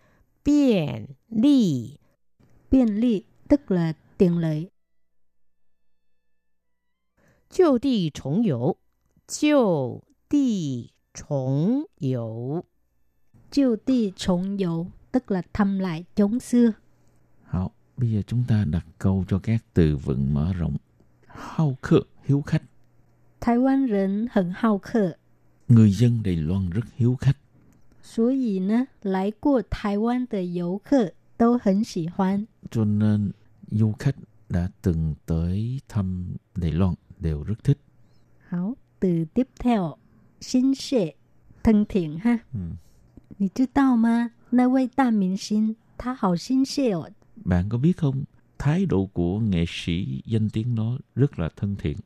[0.45, 1.97] biện lý
[2.71, 4.69] Biện lý tức là tiện lợi。
[7.50, 8.76] 就地重游，
[9.26, 12.64] 就地重游，
[13.50, 16.72] 就地重游 tức là thăm lại chốn xưa.
[17.44, 20.76] Hảo, bây giờ chúng ta đặt câu cho các từ vựng mở rộng.
[21.26, 22.62] Hao khơ, hiếu khách.
[23.40, 25.16] Thái Quan人很好客，
[25.68, 27.36] Người dân Đài Loan rất hiếu khách.
[28.02, 32.46] 所以呢，来过台湾的游客都很喜欢。
[32.70, 33.32] Cho nên
[33.70, 34.16] du khách
[34.48, 37.78] đã từng tới thăm Đài Loan đều rất thích.
[38.48, 39.98] 好，từ tiếp theo，
[40.40, 41.14] 新谢，
[41.62, 42.38] thân thiện ha。
[42.54, 42.60] Ừ.
[43.38, 44.30] 你知道吗？
[44.50, 47.10] 那位大明星他好亲切哦。
[47.44, 48.24] Bạn có biết không?
[48.58, 51.96] Thái độ của nghệ sĩ danh tiếng đó rất là thân thiện.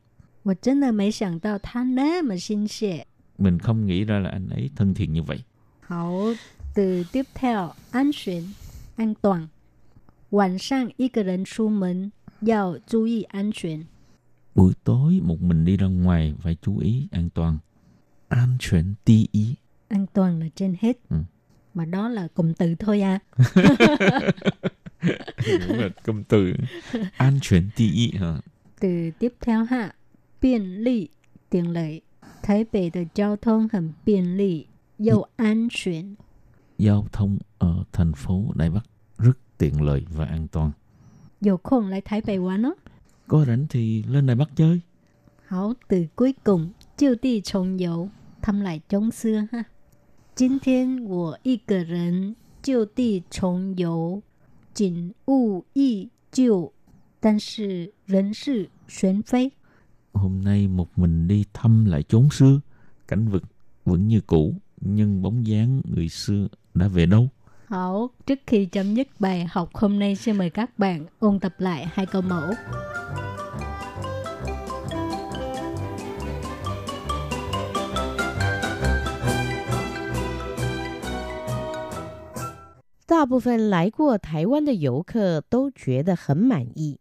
[0.43, 3.07] 我真的没想到他那么亲切。
[3.39, 5.45] Mình không nghĩ ra là anh ấy thân thiện như vậy.
[5.81, 6.35] 好，
[6.75, 8.55] từ tiếp theo，安全，
[8.97, 9.49] 安toàn。
[10.31, 13.87] 晚上一个人出门要注意安全。
[14.56, 17.58] buổi tối một mình đi ra ngoài phải chú ý an toàn.
[18.28, 19.56] An toàn ti ý.
[19.88, 20.98] An toàn là trên hết.
[21.10, 21.18] Ừ.
[21.74, 23.20] mà đó là cụm từ thôi à.
[25.68, 26.54] Đúng là cụm từ.
[27.18, 28.42] An toàn ti ý hả?
[28.80, 29.94] Từ tiếp theo ha.
[30.40, 31.10] Tiện lợi
[31.50, 32.02] tiện lợi
[32.44, 34.66] Thái Bắc the giao thông hẳn tiện lợi
[35.00, 36.16] dầu an toàn
[36.78, 38.86] giao thông ở thành phố Đài Bắc
[39.18, 40.72] rất tiện lợi và an toàn.
[41.42, 42.76] Có không lại Thái Bắc quá nó.
[43.29, 44.81] Có rảnh thì lên Đài Bắc chơi.
[45.47, 48.09] 好，từ cuối cùng 就地重游，
[48.43, 49.65] thăm lại chốn xưa ha.
[50.35, 54.23] 今天我一个人就地重游，
[54.75, 56.73] 景物依旧，
[57.21, 59.53] 但是人事全非。
[60.13, 62.61] Hôm nay một mình đi thăm lại chốn xưa.
[63.09, 63.43] Cảnh vật
[63.85, 64.55] vẫn như cũ.
[64.81, 67.29] Nhưng bóng dáng người xưa đã về đâu?
[67.67, 71.55] Hảo, trước khi chấm dứt bài học hôm nay xin mời các bạn ôn tập
[71.59, 72.55] lại hai câu mẫu.
[83.07, 87.01] 大部分来过台湾的游客都觉得很满意。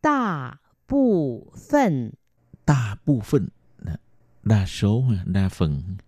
[0.00, 2.12] 大部分
[2.68, 3.48] Đa bộ phận.
[4.42, 5.98] Đa số, ha, đa phần.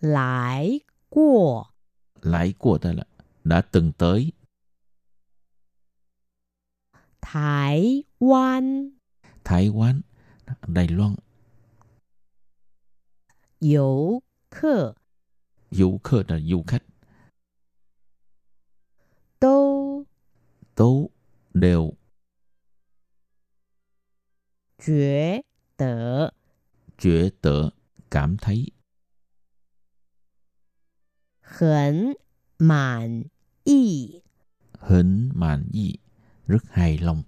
[0.00, 0.80] 来
[1.13, 1.65] 过.
[2.21, 3.03] Lái của đây là
[3.43, 4.31] đã từng tới.
[7.21, 8.03] Thái
[9.69, 10.01] Quan
[10.67, 11.15] Đài Loan.
[13.59, 14.21] Yếu
[14.51, 14.93] khờ
[15.69, 16.83] Yếu khờ là du khách.
[19.39, 20.03] Tô
[20.75, 21.09] Tô
[21.53, 21.91] đều.
[28.09, 28.67] Cảm thấy.
[31.52, 32.14] 很
[32.58, 33.24] 满
[33.64, 34.22] 意。
[34.80, 35.94] hến mãn ý,
[36.46, 37.22] rất hài lòng.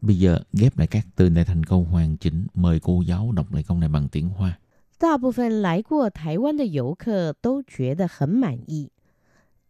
[0.00, 2.46] Bây giờ ghép lại các từ này thành câu hoàn chỉnh.
[2.54, 4.58] Mời cô giáo đọc lại câu này bằng tiếng Hoa.
[4.98, 8.92] 大部分来过台湾的游客都觉得很满意。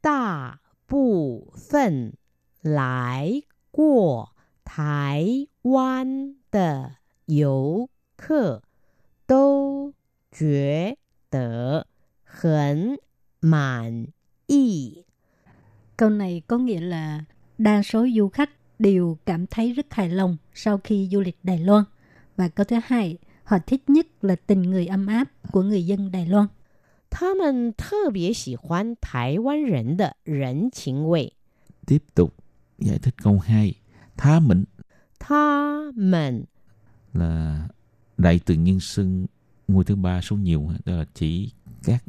[0.02, 2.12] 大部分
[2.60, 8.62] 来过台湾的游客
[9.26, 9.94] 都
[10.30, 10.98] 觉
[11.30, 11.86] 得
[12.24, 12.98] 很
[13.40, 14.06] 满
[14.46, 15.04] 意。
[15.96, 17.24] Câu này có nghĩa là
[17.58, 21.58] đa số du khách đều cảm thấy rất hài lòng sau khi du lịch Đài
[21.58, 21.84] Loan.
[22.36, 26.10] Và câu thứ hai, họ thích nhất là tình người ấm áp của người dân
[26.10, 26.46] Đài Loan.
[27.12, 31.34] 他们特别喜欢台湾人的人情味。
[31.86, 32.34] Tiếp tục
[32.78, 33.74] giải thích câu 2.
[34.16, 34.64] Thá mệnh
[35.18, 36.46] 他们
[37.12, 37.68] là
[38.16, 39.26] đại từ nhân xưng
[39.68, 40.66] ngôi thứ ba số nhiều.
[40.66, 42.04] ha, Đó là chỉ các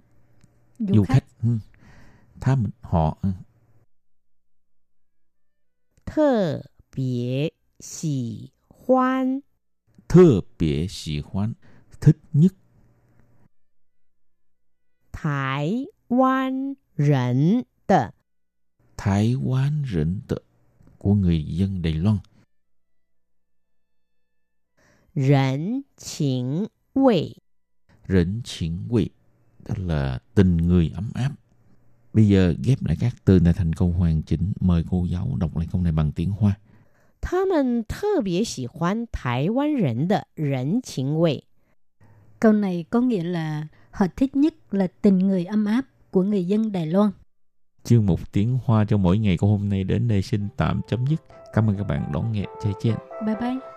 [0.78, 1.24] du, du khách, khách.
[1.42, 2.70] Ừ.
[2.80, 3.18] Họ.
[3.22, 3.30] Ừ.
[6.06, 6.62] Thơ
[6.96, 9.40] biệt xỉ hoan.
[10.08, 11.52] Thơ biệt xỉ hoan.
[12.00, 12.54] Thích nhất.
[15.12, 18.10] Thái Quan rỉnh tờ.
[18.96, 20.36] Thái Quan rỉnh tờ
[20.98, 22.18] của người dân Đài Loan.
[25.14, 27.36] Rỉnh chính vị.
[28.08, 29.10] Rỉnh chính vị
[29.75, 31.31] là tình người ấm áp.
[32.13, 34.53] Bây giờ ghép lại các từ này thành câu hoàn chỉnh.
[34.59, 36.55] Mời cô giáo đọc lại câu này bằng tiếng Hoa.
[37.23, 41.45] 他们特别喜欢台湾人的人情味。
[42.39, 46.45] Câu này có nghĩa là họ thích nhất là tình người ấm áp của người
[46.45, 47.11] dân Đài Loan.
[47.83, 51.07] Chương mục tiếng Hoa cho mỗi ngày của hôm nay đến đây xin tạm chấm
[51.07, 51.21] dứt.
[51.53, 52.45] Cảm ơn các bạn đón nghe.
[52.63, 52.95] Chào chen.
[53.25, 53.76] Bye bye.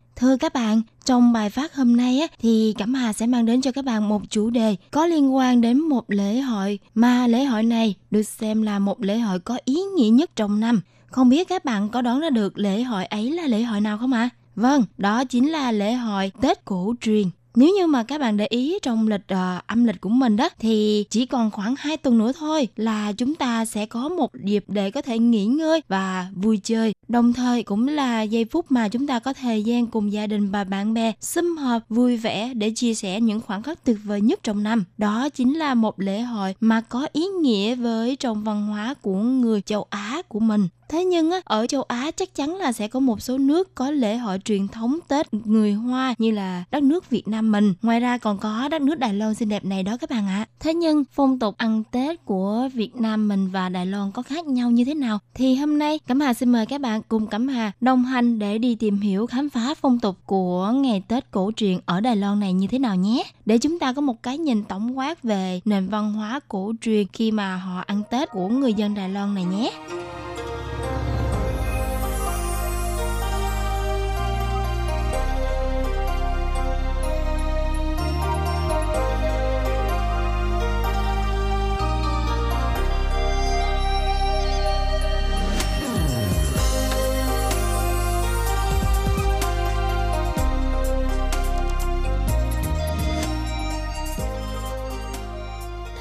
[0.21, 3.61] Thưa các bạn, trong bài phát hôm nay á, thì Cẩm Hà sẽ mang đến
[3.61, 7.43] cho các bạn một chủ đề có liên quan đến một lễ hội mà lễ
[7.43, 10.81] hội này được xem là một lễ hội có ý nghĩa nhất trong năm.
[11.07, 13.97] Không biết các bạn có đoán ra được lễ hội ấy là lễ hội nào
[13.97, 14.19] không ạ?
[14.19, 14.29] À?
[14.55, 17.27] Vâng, đó chính là lễ hội Tết cổ truyền.
[17.55, 20.49] Nếu như mà các bạn để ý trong lịch uh, âm lịch của mình đó
[20.59, 24.63] thì chỉ còn khoảng 2 tuần nữa thôi là chúng ta sẽ có một dịp
[24.67, 26.93] để có thể nghỉ ngơi và vui chơi.
[27.07, 30.51] Đồng thời cũng là giây phút mà chúng ta có thời gian cùng gia đình
[30.51, 34.21] và bạn bè sum họp vui vẻ để chia sẻ những khoảnh khắc tuyệt vời
[34.21, 34.83] nhất trong năm.
[34.97, 39.17] Đó chính là một lễ hội mà có ý nghĩa với trong văn hóa của
[39.17, 40.67] người châu Á của mình.
[40.91, 43.91] Thế nhưng á, ở châu Á chắc chắn là sẽ có một số nước có
[43.91, 47.73] lễ hội truyền thống Tết người Hoa như là đất nước Việt Nam mình.
[47.81, 50.37] Ngoài ra còn có đất nước Đài Loan xinh đẹp này đó các bạn ạ.
[50.37, 50.49] À.
[50.59, 54.45] Thế nhưng phong tục ăn Tết của Việt Nam mình và Đài Loan có khác
[54.45, 55.19] nhau như thế nào?
[55.33, 58.57] Thì hôm nay Cẩm Hà xin mời các bạn cùng Cẩm Hà đồng hành để
[58.57, 62.39] đi tìm hiểu khám phá phong tục của ngày Tết cổ truyền ở Đài Loan
[62.39, 63.23] này như thế nào nhé.
[63.45, 67.07] Để chúng ta có một cái nhìn tổng quát về nền văn hóa cổ truyền
[67.13, 69.71] khi mà họ ăn Tết của người dân Đài Loan này nhé.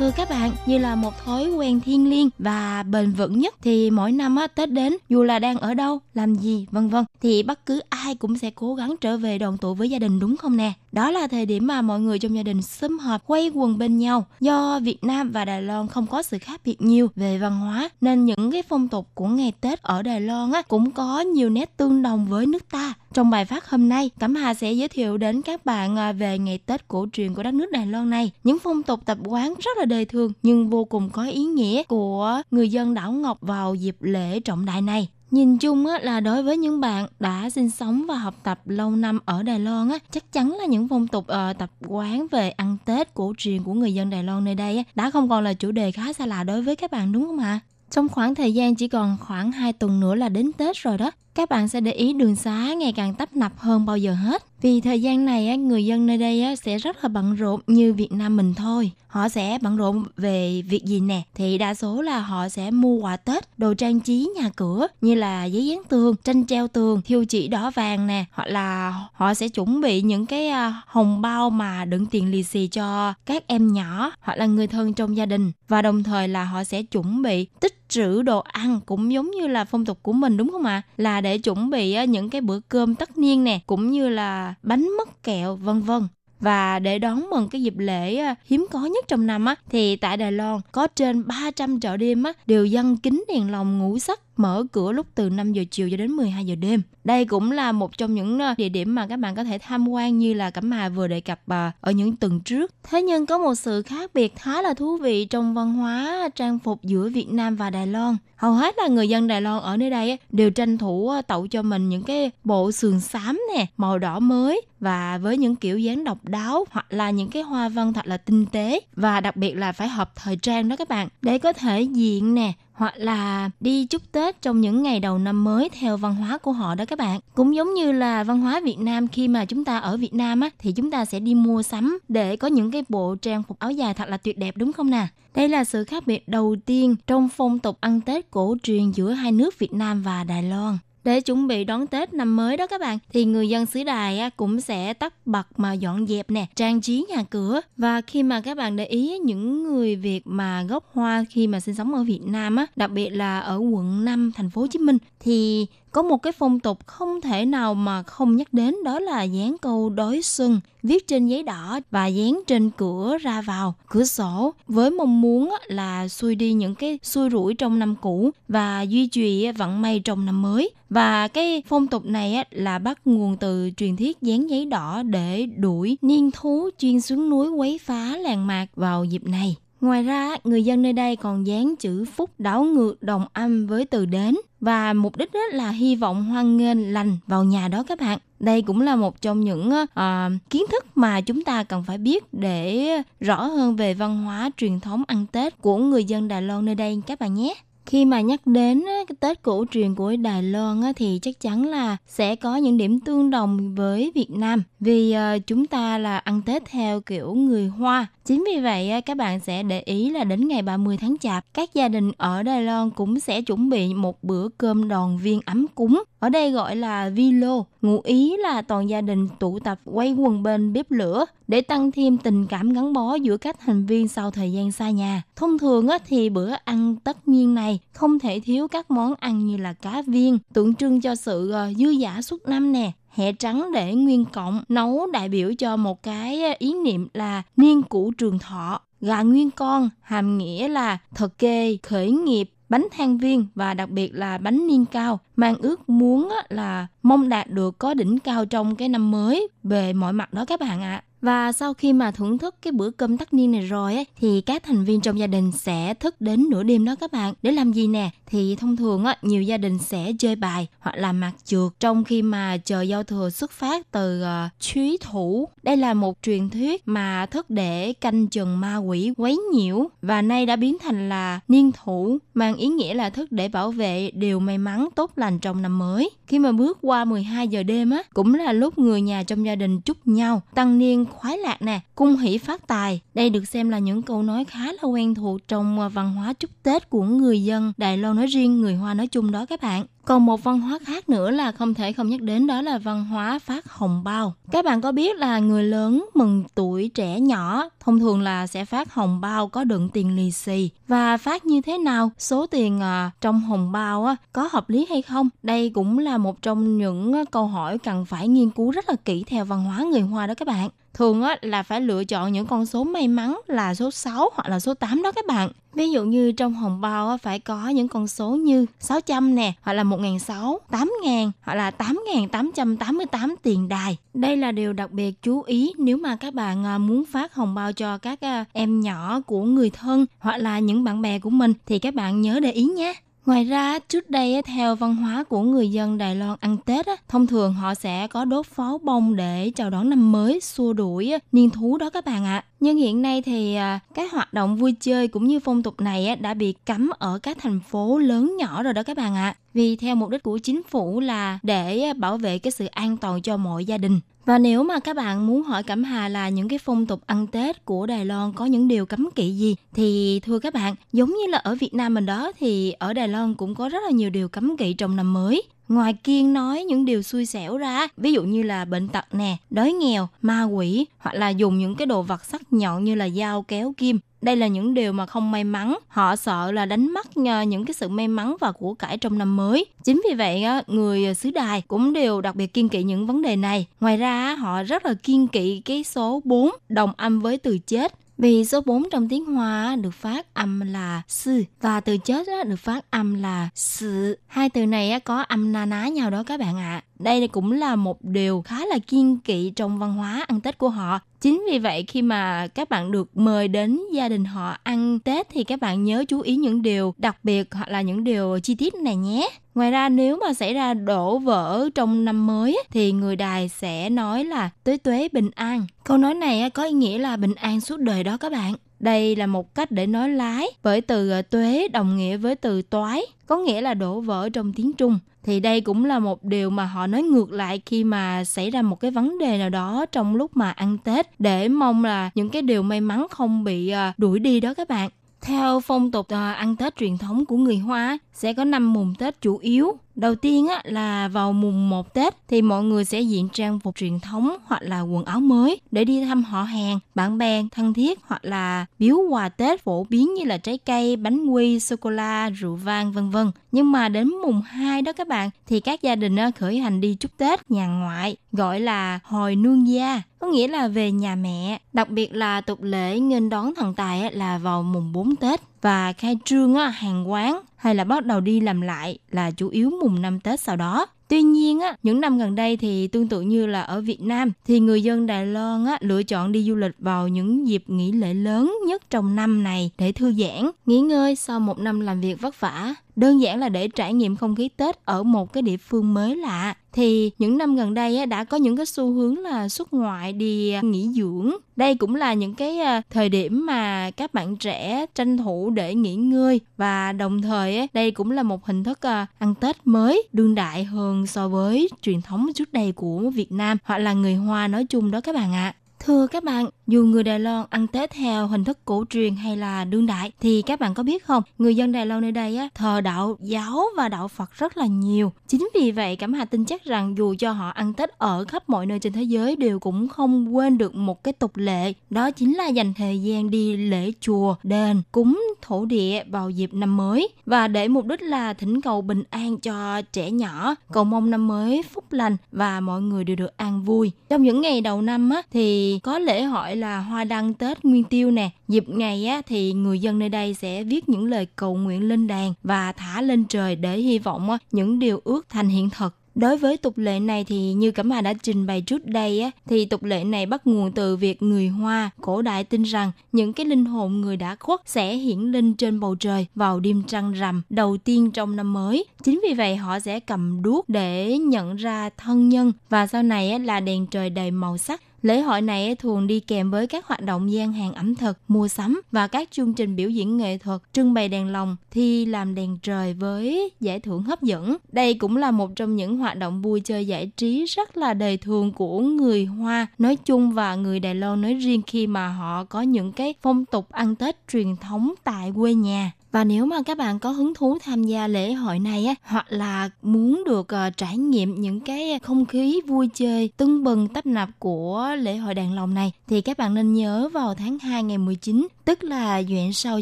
[0.01, 3.91] Thưa các bạn, như là một thói quen thiên liêng và bền vững nhất thì
[3.91, 7.43] mỗi năm á, Tết đến, dù là đang ở đâu, làm gì, vân vân, thì
[7.43, 10.37] bất cứ ai cũng sẽ cố gắng trở về đoàn tụ với gia đình đúng
[10.37, 10.73] không nè?
[10.93, 13.99] Đó là thời điểm mà mọi người trong gia đình sum họp quay quần bên
[13.99, 14.27] nhau.
[14.41, 17.91] Do Việt Nam và Đài Loan không có sự khác biệt nhiều về văn hóa
[18.01, 21.51] nên những cái phong tục của ngày Tết ở Đài Loan á, cũng có nhiều
[21.51, 22.95] nét tương đồng với nước ta.
[23.15, 26.39] Trong bài phát hôm nay, Cẩm Hà sẽ giới thiệu đến các bạn à, về
[26.39, 28.31] ngày Tết cổ truyền của đất nước Đài Loan này.
[28.45, 31.83] Những phong tục tập quán rất là đời thường nhưng vô cùng có ý nghĩa
[31.83, 35.09] của người dân đảo Ngọc vào dịp lễ trọng đại này.
[35.31, 38.91] Nhìn chung á, là đối với những bạn đã sinh sống và học tập lâu
[38.91, 42.51] năm ở Đài Loan á, chắc chắn là những phong tục uh, tập quán về
[42.51, 45.45] ăn Tết cổ truyền của người dân Đài Loan nơi đây á, đã không còn
[45.45, 47.61] là chủ đề khá xa lạ đối với các bạn đúng không ạ?
[47.91, 51.11] Trong khoảng thời gian chỉ còn khoảng 2 tuần nữa là đến Tết rồi đó,
[51.35, 54.45] các bạn sẽ để ý đường xá ngày càng tấp nập hơn bao giờ hết.
[54.63, 58.13] Vì thời gian này người dân nơi đây sẽ rất là bận rộn như Việt
[58.13, 58.91] Nam mình thôi.
[59.07, 61.23] Họ sẽ bận rộn về việc gì nè?
[61.35, 65.15] Thì đa số là họ sẽ mua quà Tết, đồ trang trí nhà cửa như
[65.15, 68.25] là giấy dán tường, tranh treo tường, thiêu chỉ đỏ vàng nè.
[68.33, 72.43] Hoặc là họ sẽ chuẩn bị những cái à, hồng bao mà đựng tiền lì
[72.43, 75.53] xì cho các em nhỏ hoặc là người thân trong gia đình.
[75.69, 79.47] Và đồng thời là họ sẽ chuẩn bị tích trữ đồ ăn cũng giống như
[79.47, 80.83] là phong tục của mình đúng không ạ?
[80.87, 80.93] À?
[80.97, 84.89] Là để chuẩn bị những cái bữa cơm tất niên nè, cũng như là bánh
[84.99, 86.03] mứt kẹo vân vân.
[86.41, 90.17] Và để đón mừng cái dịp lễ hiếm có nhất trong năm á, thì tại
[90.17, 94.30] Đài Loan có trên 300 chợ đêm á, đều dân kính đèn lồng ngũ sắc
[94.41, 96.83] mở cửa lúc từ 5 giờ chiều cho đến 12 giờ đêm.
[97.05, 99.89] Đây cũng là một trong những ờ, địa điểm mà các bạn có thể tham
[99.89, 102.75] quan như là Cẩm Hà vừa đề cập ờ, ở những tuần trước.
[102.83, 106.59] Thế nhưng có một sự khác biệt khá là thú vị trong văn hóa trang
[106.59, 108.17] phục giữa Việt Nam và Đài Loan.
[108.37, 111.47] Hầu hết là người dân Đài Loan ở nơi đây đều tranh thủ ờ, tậu
[111.47, 115.79] cho mình những cái bộ sườn xám nè, màu đỏ mới và với những kiểu
[115.79, 119.37] dáng độc đáo hoặc là những cái hoa văn thật là tinh tế và đặc
[119.37, 122.95] biệt là phải hợp thời trang đó các bạn để có thể diện nè hoặc
[122.97, 126.75] là đi chúc Tết trong những ngày đầu năm mới theo văn hóa của họ
[126.75, 127.21] đó các bạn.
[127.35, 130.41] Cũng giống như là văn hóa Việt Nam, khi mà chúng ta ở Việt Nam
[130.41, 133.59] á, thì chúng ta sẽ đi mua sắm để có những cái bộ trang phục
[133.59, 135.07] áo dài thật là tuyệt đẹp, đúng không nè?
[135.35, 139.11] Đây là sự khác biệt đầu tiên trong phong tục ăn Tết cổ truyền giữa
[139.11, 140.79] hai nước Việt Nam và Đài Loan.
[141.05, 144.31] Để chuẩn bị đón Tết năm mới đó các bạn, thì người dân xứ Đài
[144.37, 147.61] cũng sẽ tắt bật mà dọn dẹp nè, trang trí nhà cửa.
[147.77, 151.61] Và khi mà các bạn để ý những người Việt mà gốc Hoa khi mà
[151.61, 154.67] sinh sống ở Việt Nam á, đặc biệt là ở quận 5 thành phố Hồ
[154.67, 158.75] Chí Minh thì có một cái phong tục không thể nào mà không nhắc đến,
[158.85, 163.43] đó là dán câu đối xuân viết trên giấy đỏ và dán trên cửa ra
[163.43, 167.97] vào, cửa sổ, với mong muốn là xui đi những cái xui rủi trong năm
[168.01, 170.71] cũ và duy trì vận may trong năm mới.
[170.91, 175.47] Và cái phong tục này là bắt nguồn từ truyền thuyết dán giấy đỏ để
[175.47, 179.57] đuổi niên thú chuyên xuống núi quấy phá làng mạc vào dịp này.
[179.81, 183.85] Ngoài ra, người dân nơi đây còn dán chữ phúc đảo ngược đồng âm với
[183.85, 187.83] từ đến và mục đích đó là hy vọng hoan nghênh lành vào nhà đó
[187.83, 188.19] các bạn.
[188.41, 192.35] Đây cũng là một trong những uh, kiến thức mà chúng ta cần phải biết
[192.35, 192.89] để
[193.21, 196.75] rõ hơn về văn hóa truyền thống ăn Tết của người dân Đài Loan nơi
[196.75, 197.55] đây các bạn nhé.
[197.91, 201.97] Khi mà nhắc đến cái Tết cổ truyền của Đài Loan thì chắc chắn là
[202.07, 206.43] sẽ có những điểm tương đồng với Việt Nam vì ờ, chúng ta là ăn
[206.43, 208.07] Tết theo kiểu người Hoa.
[208.25, 211.75] Chính vì vậy các bạn sẽ để ý là đến ngày 30 tháng Chạp, các
[211.75, 215.67] gia đình ở Đài Loan cũng sẽ chuẩn bị một bữa cơm đoàn viên ấm
[215.75, 216.03] cúng.
[216.19, 220.13] Ở đây gọi là vi lô, ngụ ý là toàn gia đình tụ tập quay
[220.13, 224.09] quần bên bếp lửa để tăng thêm tình cảm gắn bó giữa các thành viên
[224.09, 225.23] sau thời gian xa nhà.
[225.37, 229.57] Thông thường thì bữa ăn tất nhiên này không thể thiếu các món ăn như
[229.57, 233.73] là cá viên, tượng trưng cho sự ờ, dư giả suốt năm nè, hẹ trắng
[233.75, 238.13] để nguyên cộng nấu đại biểu cho một cái ờ, ý niệm là niên cũ
[238.19, 243.47] trường thọ gà nguyên con hàm nghĩa là thật kê khởi nghiệp bánh than viên
[243.55, 247.95] và đặc biệt là bánh niên cao mang ước muốn là mong đạt được có
[247.95, 251.03] đỉnh cao trong cái năm mới về mọi mặt đó các bạn ạ.
[251.07, 251.10] À.
[251.21, 254.41] Và sau khi mà thưởng thức cái bữa cơm tất niên này rồi ấy, thì
[254.41, 257.35] các thành viên trong gia đình sẽ thức đến nửa đêm đó các bạn.
[257.43, 258.11] Để làm gì nè?
[258.27, 262.05] Thì thông thường á, nhiều gia đình sẽ chơi bài hoặc là mặt trượt trong
[262.05, 265.49] khi mà chờ giao thừa xuất phát từ ờ, uh, chúy thủ.
[265.63, 270.23] Đây là một truyền thuyết mà thức để canh chừng ma quỷ quấy nhiễu và
[270.23, 274.11] nay đã biến thành là niên thủ mang ý nghĩa là thức để bảo vệ
[274.15, 276.11] điều may mắn tốt lành trong năm mới.
[276.27, 279.55] Khi mà bước qua 12 giờ đêm á, cũng là lúc người nhà trong gia
[279.55, 283.01] đình chúc nhau tăng niên khoái lạc nè, cung hỷ phát tài.
[283.15, 286.33] Đây được xem là những câu nói khá là quen thuộc trong à, văn hóa
[286.33, 289.63] chúc Tết của người dân Đài Loan nói riêng, người Hoa nói chung đó các
[289.63, 289.85] bạn.
[290.05, 293.05] Còn một văn hóa khác nữa là không thể không nhắc đến đó là văn
[293.05, 294.35] hóa phát hồng bao.
[294.51, 298.65] Các bạn có biết là người lớn mừng tuổi trẻ nhỏ thông thường là sẽ
[298.65, 302.81] phát hồng bao có đựng tiền lì xì và phát như thế nào, số tiền
[302.81, 305.29] à, trong hồng bao á, có hợp lý hay không?
[305.43, 308.95] Đây cũng là một trong những à, câu hỏi cần phải nghiên cứu rất là
[309.05, 312.33] kỹ theo văn hóa người Hoa đó các bạn thường á, là phải lựa chọn
[312.33, 315.51] những con số may mắn là số 6 hoặc là số 8 đó các bạn.
[315.75, 319.53] Ví dụ như trong hồng bao á, phải có những con số như 600 nè,
[319.61, 323.97] hoặc là 1.600, 8.000 hoặc là 8.888 tiền đài.
[324.15, 327.55] Đây là điều đặc biệt chú ý nếu mà các bạn à, muốn phát hồng
[327.55, 331.31] bao cho các à, em nhỏ của người thân hoặc là những bạn bè của
[331.31, 332.95] mình thì các bạn nhớ để ý nhé.
[333.27, 337.27] Ngoài ra, trước đây theo văn hóa của người dân Đài Loan ăn Tết, thông
[337.27, 341.51] thường họ sẽ có đốt pháo bông để chào đón năm mới, xua đuổi niên
[341.51, 342.45] thú đó các bạn ạ.
[342.61, 346.17] Nhưng hiện nay thì cái các hoạt động vui chơi cũng như phong tục này
[346.17, 349.37] đã bị cấm ở các thành phố lớn nhỏ rồi đó các bạn ạ.
[349.55, 352.97] Vì theo mục đích của chính phủ là để à, bảo vệ cái sự an
[352.97, 354.01] toàn cho mọi gia đình.
[354.25, 357.27] Và nếu mà các bạn muốn hỏi Cẩm Hà là những cái phong tục ăn
[357.27, 361.09] Tết của Đài Loan có những điều cấm kỵ gì thì thưa các bạn, giống
[361.09, 363.91] như là ở Việt Nam mình đó thì ở Đài Loan cũng có rất là
[363.91, 365.43] nhiều điều cấm kỵ trong năm mới.
[365.69, 369.37] Ngoài kiên nói những điều xui xẻo ra, ví dụ như là bệnh tật nè,
[369.51, 373.09] đói nghèo, ma quỷ hoặc là dùng những cái đồ vật sắc nhọn như là
[373.09, 376.93] dao kéo kim đây là những điều mà không may mắn họ sợ là đánh
[376.93, 380.45] mất những cái sự may mắn và của cải trong năm mới chính vì vậy
[380.67, 384.35] người xứ đài cũng đều đặc biệt kiên kỵ những vấn đề này ngoài ra
[384.35, 388.61] họ rất là kiên kỵ cái số 4 đồng âm với từ chết vì số
[388.61, 393.15] 4 trong tiếng Hoa được phát âm là sư và từ chết được phát âm
[393.15, 394.19] là sự.
[394.27, 396.83] Hai từ này có âm na ná nhau đó các bạn ạ.
[396.85, 396.85] À.
[396.99, 400.69] Đây cũng là một điều khá là kiên kỵ trong văn hóa ăn Tết của
[400.69, 401.01] họ.
[401.21, 405.29] Chính vì vậy khi mà các bạn được mời đến gia đình họ ăn Tết
[405.31, 408.55] thì các bạn nhớ chú ý những điều đặc biệt hoặc là những điều chi
[408.55, 409.29] tiết này nhé.
[409.55, 413.91] Ngoài ra, nếu mà xảy ra đổ vỡ trong năm mới thì người đài sẽ
[413.91, 415.67] nói là tuế tuế bình an.
[415.85, 418.55] Câu nói này có ý nghĩa là bình an suốt đời đó các bạn.
[418.81, 422.63] Đây là một cách để nói lái bởi từ ờ, tuế đồng nghĩa với từ
[422.63, 424.99] toái, có nghĩa là đổ vỡ trong tiếng Trung.
[425.23, 428.63] Thì đây cũng là một điều mà họ nói ngược lại khi mà xảy ra
[428.63, 432.31] một cái vấn đề nào đó trong lúc mà ăn Tết để mong là những
[432.31, 434.91] cái điều may mắn không bị ờ, đuổi đi đó các bạn.
[435.21, 438.95] Theo phong tục ờ, ăn Tết truyền thống của người Hoa sẽ có năm mùng
[438.99, 439.79] Tết chủ yếu.
[439.95, 443.77] Đầu tiên á, là vào mùng 1 Tết thì mọi người sẽ diện trang phục
[443.77, 447.75] truyền thống hoặc là quần áo mới để đi thăm họ hàng, bạn bè thân
[447.75, 451.77] thiết hoặc là biếu quà Tết phổ biến như là trái cây, bánh quy, sô
[451.81, 453.31] cô la, rượu vang vân vân.
[453.53, 456.81] Nhưng mà đến mùng 2 đó các bạn thì các gia đình á, khởi hành
[456.81, 461.15] đi chúc Tết nhà ngoại gọi là hồi nương gia có nghĩa là về nhà
[461.15, 461.61] mẹ.
[461.73, 465.93] Đặc biệt là tục lễ nghênh đón thần tài là vào mùng 4 Tết và
[465.93, 470.03] khai trương hàng quán hay là bắt đầu đi làm lại là chủ yếu mùng
[470.03, 470.87] năm Tết sau đó.
[471.09, 474.33] Tuy nhiên á, những năm gần đây thì tương tự như là ở Việt Nam
[474.47, 477.93] thì người dân Đài Loan á, lựa chọn đi du lịch vào những dịp nghỉ
[477.93, 482.01] lễ lớn nhất trong năm này để thư giãn, nghỉ ngơi sau một năm làm
[482.01, 485.43] việc vất vả đơn giản là để trải nghiệm không khí Tết ở một cái
[485.43, 489.19] địa phương mới lạ thì những năm gần đây đã có những cái xu hướng
[489.19, 491.33] là xuất ngoại đi à, nghỉ dưỡng.
[491.57, 495.75] Đây cũng là những cái à, thời điểm mà các bạn trẻ tranh thủ để
[495.75, 500.09] nghỉ ngơi và đồng thời đây cũng là một hình thức à, ăn Tết mới
[500.13, 504.15] đương đại hơn so với truyền thống trước đây của Việt Nam hoặc là người
[504.15, 505.55] Hoa nói chung đó các bạn ạ.
[505.57, 505.60] À.
[505.85, 509.37] Thưa các bạn, dù người Đài Loan ăn Tết theo hình thức cổ truyền hay
[509.37, 512.37] là đương đại thì các bạn có biết không, người dân Đài Loan nơi đây
[512.37, 515.13] á, thờ đạo giáo và đạo Phật rất là nhiều.
[515.29, 518.49] Chính vì vậy cảm Hà tin chắc rằng dù cho họ ăn Tết ở khắp
[518.49, 522.11] mọi nơi trên thế giới đều cũng không quên được một cái tục lệ, đó
[522.11, 526.77] chính là dành thời gian đi lễ chùa, đền, cúng thổ địa vào dịp năm
[526.77, 531.11] mới và để mục đích là thỉnh cầu bình an cho trẻ nhỏ, cầu mong
[531.11, 533.91] năm mới phúc lành và mọi người đều được an vui.
[534.09, 537.85] Trong những ngày đầu năm á, thì có lễ hội là hoa đăng Tết Nguyên
[537.85, 538.31] Tiêu nè.
[538.49, 542.07] Dịp ngày á, thì người dân nơi đây sẽ viết những lời cầu nguyện lên
[542.07, 545.95] đàn và thả lên trời để hy vọng á, những điều ước thành hiện thực.
[546.15, 549.31] Đối với tục lệ này thì như Cẩm Hà đã trình bày trước đây á,
[549.47, 553.33] thì tục lệ này bắt nguồn từ việc người Hoa cổ đại tin rằng những
[553.33, 557.13] cái linh hồn người đã khuất sẽ hiển linh trên bầu trời vào đêm trăng
[557.13, 558.85] rằm đầu tiên trong năm mới.
[559.03, 563.31] Chính vì vậy họ sẽ cầm đuốc để nhận ra thân nhân và sau này
[563.31, 566.87] á, là đèn trời đầy màu sắc Lễ hội này thường đi kèm với các
[566.87, 570.39] hoạt động gian hàng ẩm thực, mua sắm và các chương trình biểu diễn nghệ
[570.39, 574.57] thuật, trưng bày đèn lồng, thi làm đèn trời với giải thưởng hấp dẫn.
[574.73, 578.17] Đây cũng là một trong những hoạt động vui chơi giải trí rất là đời
[578.17, 582.45] thường của người Hoa nói chung và người Đài Loan nói riêng khi mà họ
[582.45, 585.93] có những cái phong tục ăn Tết truyền thống tại quê nhà.
[586.13, 589.27] Và nếu mà các bạn có hứng thú tham gia lễ hội này á, hoặc
[589.29, 594.07] là muốn được uh, trải nghiệm những cái không khí vui chơi tưng bừng tấp
[594.07, 597.83] nập của lễ hội đàn lồng này thì các bạn nên nhớ vào tháng 2
[597.83, 599.81] ngày 19 tức là duyện sau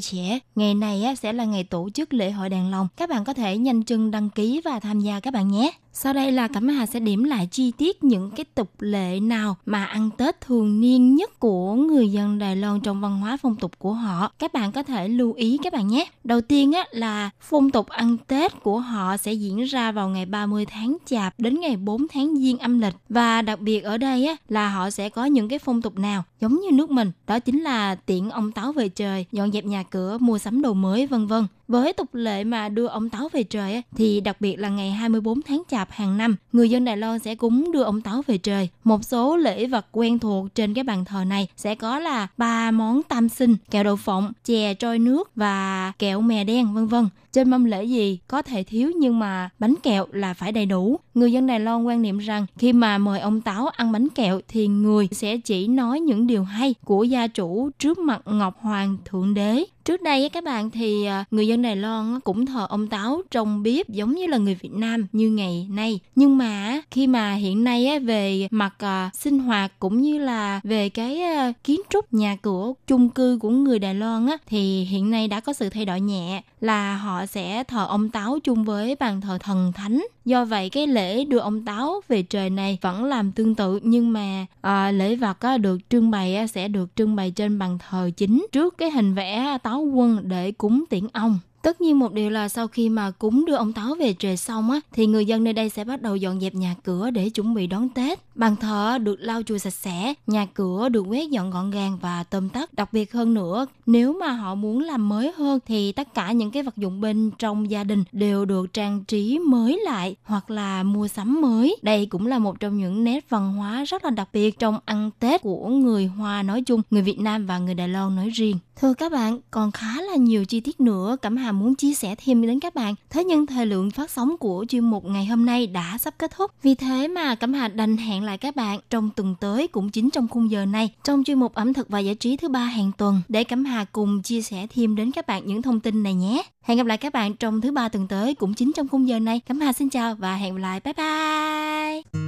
[0.01, 0.39] trẻ.
[0.55, 2.89] Ngày này á, sẽ là ngày tổ chức lễ hội đèn lồng.
[2.97, 5.73] Các bạn có thể nhanh chân đăng ký và tham gia các bạn nhé.
[6.01, 9.57] Sau đây là Cẩm Hà sẽ điểm lại chi tiết những cái tục lệ nào
[9.67, 13.57] mà ăn Tết thường niên nhất của người dân Đài Loan trong văn hóa phong
[13.57, 14.33] tục của họ.
[14.39, 16.07] Các bạn có thể lưu ý các bạn nhé.
[16.25, 20.27] Đầu tiên á, là phong tục ăn Tết của họ sẽ diễn ra vào ngày
[20.27, 22.95] 30 tháng Chạp đến ngày 4 tháng Giêng âm lịch.
[23.09, 26.25] Và đặc biệt ở đây á, là họ sẽ có những cái phong tục nào
[26.41, 27.13] giống như nước mình.
[27.27, 30.75] Đó chính là tiện ông Táo về trời, dọn dẹp nhà cửa, mua sắm đồ
[30.75, 31.47] mới vân vân.
[31.69, 35.43] Với tục lệ mà đưa ông Táo về trời thì đặc biệt là ngày 24
[35.43, 38.69] tháng Chạp hàng năm, người dân Đài Loan sẽ cúng đưa ông Táo về trời.
[38.85, 42.71] Một số lễ vật quen thuộc trên cái bàn thờ này sẽ có là ba
[42.71, 47.09] món tam sinh, kẹo đậu phộng, chè trôi nước và kẹo mè đen vân vân.
[47.33, 51.01] Trên mâm lễ gì có thể thiếu nhưng mà bánh kẹo là phải đầy đủ.
[51.15, 54.41] Người dân Đài Loan quan niệm rằng khi mà mời ông Táo ăn bánh kẹo
[54.49, 58.97] thì người sẽ chỉ nói những điều hay của gia chủ trước mặt Ngọc Hoàng
[59.05, 59.65] Thượng Đế.
[59.89, 63.63] Trước đây các bạn thì à, người dân Đài Loan cũng thờ ông Táo trong
[63.63, 66.01] bếp giống như là người Việt Nam như ngày nay.
[66.15, 70.89] Nhưng mà khi mà hiện nay về mặt à, sinh hoạt cũng như là về
[70.89, 75.29] cái à, kiến trúc nhà cửa chung cư của người Đài Loan thì hiện nay
[75.29, 79.21] đã có sự thay đổi nhẹ là họ sẽ thờ ông Táo chung với bàn
[79.21, 80.05] thờ thần thánh.
[80.29, 84.13] Do vậy cái lễ đưa ông Táo về trời này vẫn làm tương tự nhưng
[84.13, 87.79] mà à, lễ vật á, được trưng bày á, sẽ được trưng bày trên bàn
[87.89, 91.39] thờ chính trước cái hình vẽ Táo quân để cúng tiễn ông.
[91.69, 94.71] Tất nhiên một điều là sau khi mà cúng đưa ông Táo về trời xong
[94.71, 97.55] á, thì người dân nơi đây sẽ bắt đầu dọn dẹp nhà cửa để chuẩn
[97.55, 98.19] bị đón Tết.
[98.35, 102.25] Bàn thờ được lau chùi sạch sẽ, nhà cửa được quét dọn gọn gàng và
[102.25, 102.75] tôm tắt.
[102.75, 106.51] Đặc biệt hơn nữa, nếu mà họ muốn làm mới hơn thì tất cả những
[106.51, 110.83] cái vật dụng bên trong gia đình đều được trang trí mới lại hoặc là
[110.83, 111.77] mua sắm mới.
[111.83, 115.11] Đây cũng là một trong những nét văn hóa rất là đặc biệt trong ăn
[115.19, 118.59] Tết của người Hoa nói chung, người Việt Nam và người Đài Loan nói riêng.
[118.81, 122.16] Thưa các bạn, còn khá là nhiều chi tiết nữa Cẩm Hà muốn chia sẻ
[122.26, 122.96] thêm đến các bạn.
[123.10, 126.32] Thế nhưng thời lượng phát sóng của chuyên mục ngày hôm nay đã sắp kết
[126.36, 126.52] thúc.
[126.62, 130.10] Vì thế mà Cẩm Hà đành hẹn lại các bạn trong tuần tới cũng chính
[130.10, 132.92] trong khung giờ này trong chuyên mục ẩm thực và giải trí thứ ba hàng
[132.98, 136.14] tuần để Cẩm Hà cùng chia sẻ thêm đến các bạn những thông tin này
[136.14, 136.44] nhé.
[136.62, 139.20] Hẹn gặp lại các bạn trong thứ ba tuần tới cũng chính trong khung giờ
[139.20, 139.42] này.
[139.48, 140.80] Cẩm Hà xin chào và hẹn gặp lại.
[140.80, 142.24] Bye bye.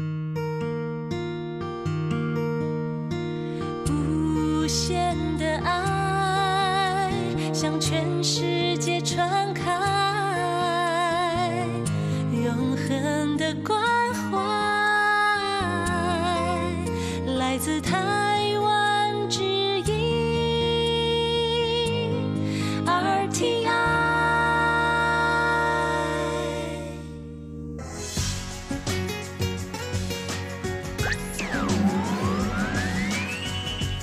[4.66, 7.12] 无限的爱
[7.54, 8.59] 向全世界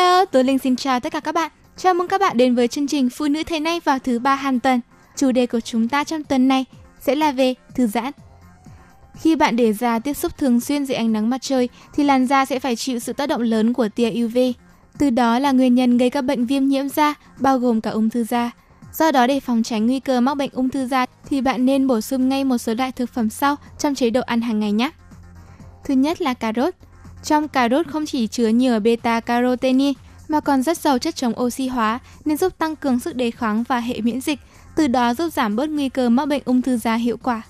[0.00, 1.50] Hello, hello, Tú Linh xin chào tất cả các bạn.
[1.76, 4.34] Chào mừng các bạn đến với chương trình Phụ nữ Thế nay vào thứ ba
[4.34, 4.80] hàng tuần.
[5.16, 6.64] Chủ đề của chúng ta trong tuần này
[7.00, 8.12] sẽ là về thư giãn.
[9.20, 12.26] Khi bạn để da tiếp xúc thường xuyên dưới ánh nắng mặt trời thì làn
[12.26, 14.38] da sẽ phải chịu sự tác động lớn của tia UV.
[14.98, 18.10] Từ đó là nguyên nhân gây các bệnh viêm nhiễm da, bao gồm cả ung
[18.10, 18.50] thư da.
[18.92, 21.86] Do đó để phòng tránh nguy cơ mắc bệnh ung thư da thì bạn nên
[21.86, 24.72] bổ sung ngay một số loại thực phẩm sau trong chế độ ăn hàng ngày
[24.72, 24.90] nhé.
[25.84, 26.74] Thứ nhất là cà rốt.
[27.24, 29.92] Trong cà rốt không chỉ chứa nhiều beta carotene
[30.28, 33.64] mà còn rất giàu chất chống oxy hóa nên giúp tăng cường sức đề kháng
[33.68, 34.38] và hệ miễn dịch,
[34.76, 37.42] từ đó giúp giảm bớt nguy cơ mắc bệnh ung thư da hiệu quả.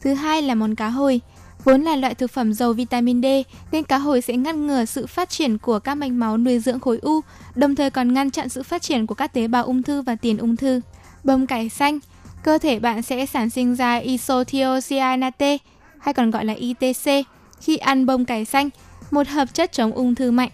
[0.00, 1.20] Thứ hai là món cá hồi.
[1.64, 3.26] Vốn là loại thực phẩm giàu vitamin D
[3.72, 6.80] nên cá hồi sẽ ngăn ngừa sự phát triển của các mạch máu nuôi dưỡng
[6.80, 7.20] khối u,
[7.54, 10.14] đồng thời còn ngăn chặn sự phát triển của các tế bào ung thư và
[10.14, 10.80] tiền ung thư.
[11.24, 11.98] Bông cải xanh,
[12.42, 15.58] cơ thể bạn sẽ sản sinh ra isothiocyanate
[15.98, 17.26] hay còn gọi là ITC
[17.60, 18.70] khi ăn bông cải xanh,
[19.10, 20.50] một hợp chất chống ung thư mạnh.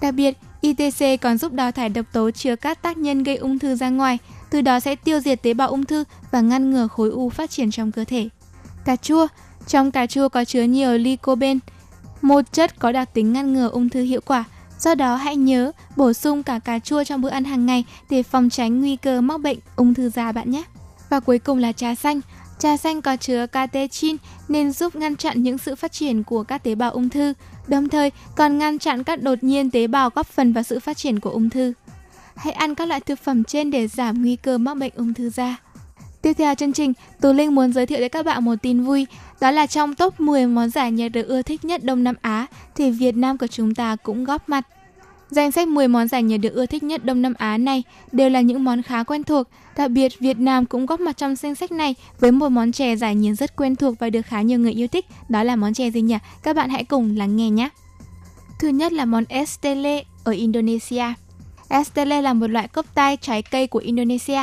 [0.00, 3.58] Đặc biệt, ITC còn giúp đào thải độc tố chứa các tác nhân gây ung
[3.58, 4.18] thư ra ngoài,
[4.50, 7.50] từ đó sẽ tiêu diệt tế bào ung thư và ngăn ngừa khối u phát
[7.50, 8.28] triển trong cơ thể.
[8.84, 9.26] Cà chua,
[9.66, 11.60] trong cà chua có chứa nhiều lycopene,
[12.22, 14.44] một chất có đặc tính ngăn ngừa ung thư hiệu quả.
[14.80, 18.22] Do đó hãy nhớ bổ sung cả cà chua trong bữa ăn hàng ngày để
[18.22, 20.62] phòng tránh nguy cơ mắc bệnh ung thư da bạn nhé.
[21.10, 22.20] Và cuối cùng là trà xanh.
[22.58, 24.16] Trà xanh có chứa catechin
[24.48, 27.32] nên giúp ngăn chặn những sự phát triển của các tế bào ung thư,
[27.68, 30.96] đồng thời còn ngăn chặn các đột nhiên tế bào góp phần vào sự phát
[30.96, 31.72] triển của ung thư.
[32.36, 35.30] Hãy ăn các loại thực phẩm trên để giảm nguy cơ mắc bệnh ung thư
[35.30, 35.56] da.
[36.22, 39.06] Tiếp theo chương trình, Tú Linh muốn giới thiệu đến các bạn một tin vui,
[39.40, 42.46] đó là trong top 10 món giải nhiệt được ưa thích nhất Đông Nam Á
[42.74, 44.66] thì Việt Nam của chúng ta cũng góp mặt.
[45.30, 48.30] Danh sách 10 món giải nhiệt được ưa thích nhất Đông Nam Á này đều
[48.30, 49.46] là những món khá quen thuộc,
[49.76, 52.96] đặc biệt Việt Nam cũng góp mặt trong danh sách này với một món chè
[52.96, 55.74] giải nhiệt rất quen thuộc và được khá nhiều người yêu thích, đó là món
[55.74, 56.16] chè gì nhỉ?
[56.42, 57.68] Các bạn hãy cùng lắng nghe nhé.
[58.58, 61.04] Thứ nhất là món Estelle ở Indonesia.
[61.68, 64.42] Estelle là một loại cốc tai trái cây của Indonesia.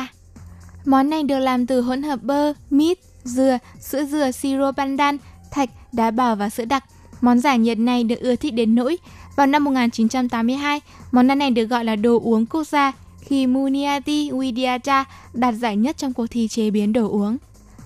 [0.84, 5.16] Món này được làm từ hỗn hợp bơ, mít, dừa, sữa dừa, siro pandan,
[5.50, 6.84] thạch, đá bào và sữa đặc.
[7.20, 8.98] Món giải nhiệt này được ưa thích đến nỗi
[9.36, 10.80] vào năm 1982,
[11.12, 15.76] món ăn này được gọi là đồ uống quốc gia khi Muniati Widiata đạt giải
[15.76, 17.36] nhất trong cuộc thi chế biến đồ uống.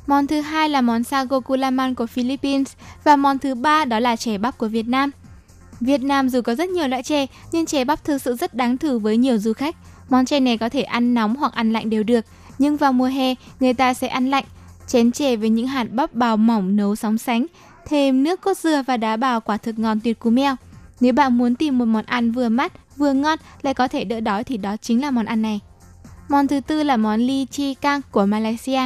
[0.07, 2.73] Món thứ hai là món sago kulaman của Philippines
[3.05, 5.11] và món thứ ba đó là chè bắp của Việt Nam.
[5.81, 8.79] Việt Nam dù có rất nhiều loại chè nhưng chè bắp thực sự rất đáng
[8.79, 9.77] thử với nhiều du khách.
[10.11, 12.25] Món chè này có thể ăn nóng hoặc ăn lạnh đều được,
[12.59, 14.45] nhưng vào mùa hè người ta sẽ ăn lạnh.
[14.87, 17.47] Chén chè với những hạt bắp bào mỏng nấu sóng sánh,
[17.89, 20.57] thêm nước cốt dừa và đá bào quả thực ngon tuyệt cú mèo.
[21.01, 24.21] Nếu bạn muốn tìm một món ăn vừa mát, vừa ngon lại có thể đỡ
[24.21, 25.61] đói thì đó chính là món ăn này.
[26.29, 28.81] Món thứ tư là món ly chi cang của Malaysia.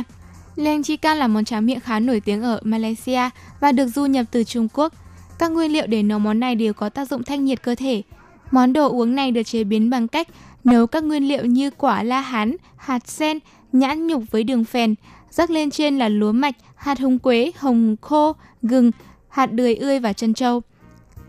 [0.56, 4.06] Leng chi cang là món tráng miệng khá nổi tiếng ở Malaysia và được du
[4.06, 4.92] nhập từ Trung Quốc.
[5.38, 8.02] Các nguyên liệu để nấu món này đều có tác dụng thanh nhiệt cơ thể.
[8.50, 10.28] Món đồ uống này được chế biến bằng cách
[10.64, 13.38] nấu các nguyên liệu như quả la hán, hạt sen,
[13.72, 14.94] nhãn nhục với đường phèn,
[15.30, 18.32] rắc lên trên là lúa mạch, hạt húng quế, hồng khô,
[18.62, 18.90] gừng,
[19.28, 20.62] hạt đười ươi và chân trâu.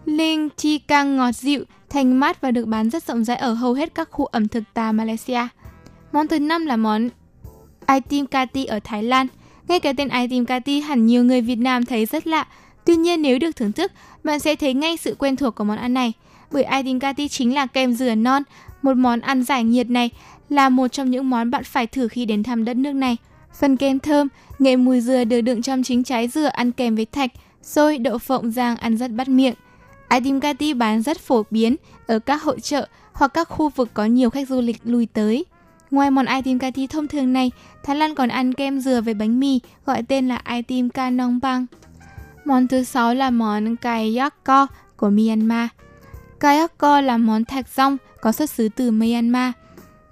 [0.05, 3.73] Linh chi cang ngọt dịu, thanh mát và được bán rất rộng rãi ở hầu
[3.73, 5.47] hết các khu ẩm thực tà Malaysia.
[6.11, 7.09] Món thứ năm là món
[7.87, 9.27] Itim Kati ở Thái Lan.
[9.67, 12.47] Ngay cái tên Itim Kati hẳn nhiều người Việt Nam thấy rất lạ.
[12.85, 13.91] Tuy nhiên nếu được thưởng thức,
[14.23, 16.13] bạn sẽ thấy ngay sự quen thuộc của món ăn này.
[16.51, 18.43] Bởi Itim Kati chính là kem dừa non,
[18.81, 20.09] Một món ăn giải nhiệt này
[20.49, 23.17] là một trong những món bạn phải thử khi đến thăm đất nước này.
[23.59, 24.27] Phần kem thơm,
[24.59, 27.31] nghệ mùi dừa được đựng trong chính trái dừa ăn kèm với thạch,
[27.61, 29.53] xôi, đậu phộng rang ăn rất bắt miệng.
[30.09, 31.75] Item Kati bán rất phổ biến
[32.07, 35.45] ở các hội trợ hoặc các khu vực có nhiều khách du lịch lui tới.
[35.91, 37.51] Ngoài món item Kati thông thường này,
[37.83, 41.65] Thái Lan còn ăn kem dừa với bánh mì gọi tên là item Kanong Bang.
[42.45, 45.69] Món thứ sáu là món Kayakko của Myanmar.
[46.39, 49.51] Kayakko là món thạch rong có xuất xứ từ Myanmar.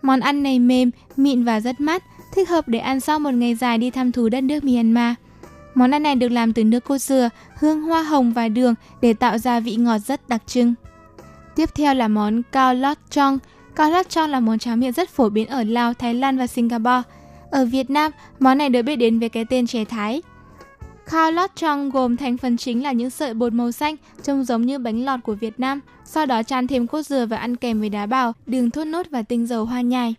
[0.01, 2.03] Món ăn này mềm, mịn và rất mát,
[2.35, 5.13] thích hợp để ăn sau một ngày dài đi thăm thú đất nước Myanmar.
[5.75, 9.13] Món ăn này được làm từ nước cốt dừa, hương hoa hồng và đường để
[9.13, 10.73] tạo ra vị ngọt rất đặc trưng.
[11.55, 13.39] Tiếp theo là món cao lót chong.
[13.75, 16.47] Cao lót chong là món cháo miệng rất phổ biến ở Lào, Thái Lan và
[16.47, 17.01] Singapore.
[17.51, 20.21] Ở Việt Nam, món này được biết đến với cái tên chè Thái.
[21.05, 24.65] Khao lót trong gồm thành phần chính là những sợi bột màu xanh trông giống
[24.65, 27.79] như bánh lọt của Việt Nam, sau đó chan thêm cốt dừa và ăn kèm
[27.79, 30.15] với đá bào, đường thốt nốt và tinh dầu hoa nhài.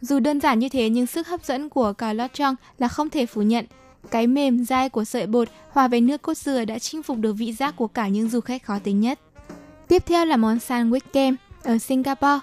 [0.00, 3.10] Dù đơn giản như thế nhưng sức hấp dẫn của cà lót trong là không
[3.10, 3.64] thể phủ nhận.
[4.10, 7.32] Cái mềm dai của sợi bột hòa với nước cốt dừa đã chinh phục được
[7.32, 9.20] vị giác của cả những du khách khó tính nhất.
[9.88, 12.38] Tiếp theo là món sandwich kem ở Singapore.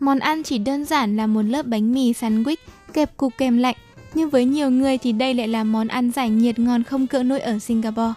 [0.00, 2.56] Món ăn chỉ đơn giản là một lớp bánh mì sandwich
[2.92, 3.76] kẹp cục kem lạnh
[4.14, 7.22] nhưng với nhiều người thì đây lại là món ăn giải nhiệt ngon không cỡ
[7.22, 8.12] nổi ở Singapore.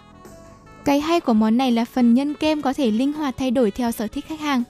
[0.84, 3.70] Cái hay của món này là phần nhân kem có thể linh hoạt thay đổi
[3.70, 4.62] theo sở thích khách hàng.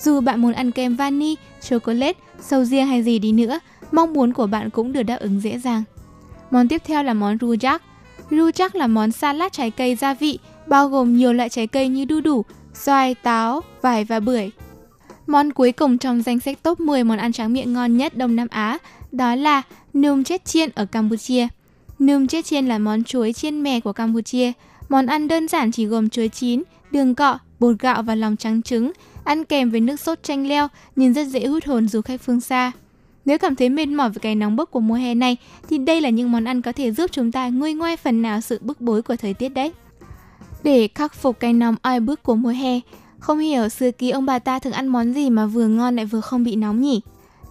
[0.00, 1.36] Dù bạn muốn ăn kem vani,
[1.68, 3.60] chocolate, sầu riêng hay gì đi nữa,
[3.92, 5.82] mong muốn của bạn cũng được đáp ứng dễ dàng.
[6.50, 7.78] Món tiếp theo là món rujak.
[8.30, 12.04] Rujak là món salad trái cây gia vị, bao gồm nhiều loại trái cây như
[12.04, 12.44] đu đủ,
[12.74, 14.50] xoài, táo, vải và bưởi.
[15.26, 18.36] Món cuối cùng trong danh sách top 10 món ăn tráng miệng ngon nhất Đông
[18.36, 18.78] Nam Á
[19.12, 19.62] đó là
[19.94, 21.48] num chết chiên ở Campuchia.
[21.98, 24.52] Num chết chiên là món chuối chiên mè của Campuchia.
[24.88, 28.62] Món ăn đơn giản chỉ gồm chuối chín, đường cọ, bột gạo và lòng trắng
[28.62, 28.92] trứng,
[29.24, 32.40] ăn kèm với nước sốt chanh leo, nhìn rất dễ hút hồn du khách phương
[32.40, 32.72] xa.
[33.28, 35.36] Nếu cảm thấy mệt mỏi với cái nóng bức của mùa hè này,
[35.68, 38.40] thì đây là những món ăn có thể giúp chúng ta nguôi ngoai phần nào
[38.40, 39.72] sự bức bối của thời tiết đấy.
[40.62, 42.80] Để khắc phục cái nóng oi bức của mùa hè,
[43.18, 46.06] không hiểu xưa kia ông bà ta thường ăn món gì mà vừa ngon lại
[46.06, 47.00] vừa không bị nóng nhỉ?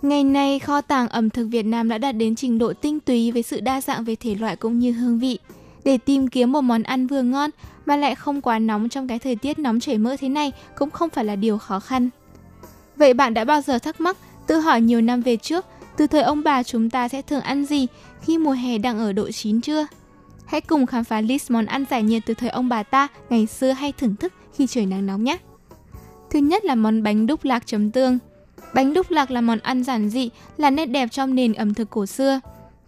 [0.02, 3.32] Ngày nay, kho tàng ẩm thực Việt Nam đã đạt đến trình độ tinh túy
[3.32, 5.40] với sự đa dạng về thể loại cũng như hương vị.
[5.84, 7.50] Để tìm kiếm một món ăn vừa ngon
[7.86, 10.90] mà lại không quá nóng trong cái thời tiết nóng chảy mỡ thế này cũng
[10.90, 12.10] không phải là điều khó khăn.
[12.96, 14.18] Vậy bạn đã bao giờ thắc mắc,
[14.48, 15.66] tự hỏi nhiều năm về trước,
[15.98, 17.88] từ thời ông bà chúng ta sẽ thường ăn gì
[18.22, 19.88] khi mùa hè đang ở độ chín chưa?
[20.46, 23.46] Hãy cùng khám phá list món ăn giải nhiệt từ thời ông bà ta ngày
[23.46, 25.38] xưa hay thưởng thức khi trời nắng nóng nhé.
[26.30, 28.20] Thứ nhất là món bánh đúc lạc chấm tương.
[28.74, 31.90] Bánh đúc lạc là món ăn giản dị, là nét đẹp trong nền ẩm thực
[31.90, 32.40] cổ xưa.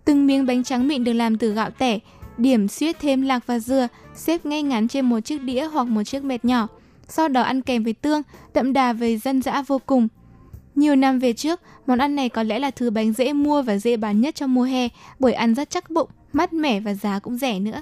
[0.05, 1.99] Từng miếng bánh trắng mịn được làm từ gạo tẻ,
[2.38, 6.03] điểm xuyết thêm lạc và dừa, xếp ngay ngắn trên một chiếc đĩa hoặc một
[6.03, 6.68] chiếc mệt nhỏ.
[7.07, 8.22] Sau đó ăn kèm với tương,
[8.53, 10.07] đậm đà về dân dã vô cùng.
[10.76, 13.78] Nhiều năm về trước, món ăn này có lẽ là thứ bánh dễ mua và
[13.78, 14.88] dễ bán nhất trong mùa hè
[15.20, 17.82] bởi ăn rất chắc bụng, mát mẻ và giá cũng rẻ nữa.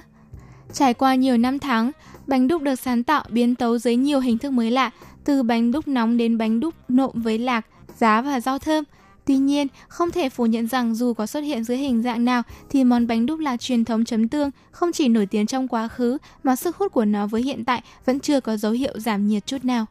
[0.72, 1.90] Trải qua nhiều năm tháng,
[2.26, 4.90] bánh đúc được sáng tạo biến tấu dưới nhiều hình thức mới lạ,
[5.24, 7.66] từ bánh đúc nóng đến bánh đúc nộm với lạc,
[7.98, 8.84] giá và rau thơm.
[9.24, 12.42] Tuy nhiên, không thể phủ nhận rằng dù có xuất hiện dưới hình dạng nào
[12.70, 15.88] thì món bánh đúc lạc truyền thống chấm tương không chỉ nổi tiếng trong quá
[15.88, 19.28] khứ mà sức hút của nó với hiện tại vẫn chưa có dấu hiệu giảm
[19.28, 19.86] nhiệt chút nào.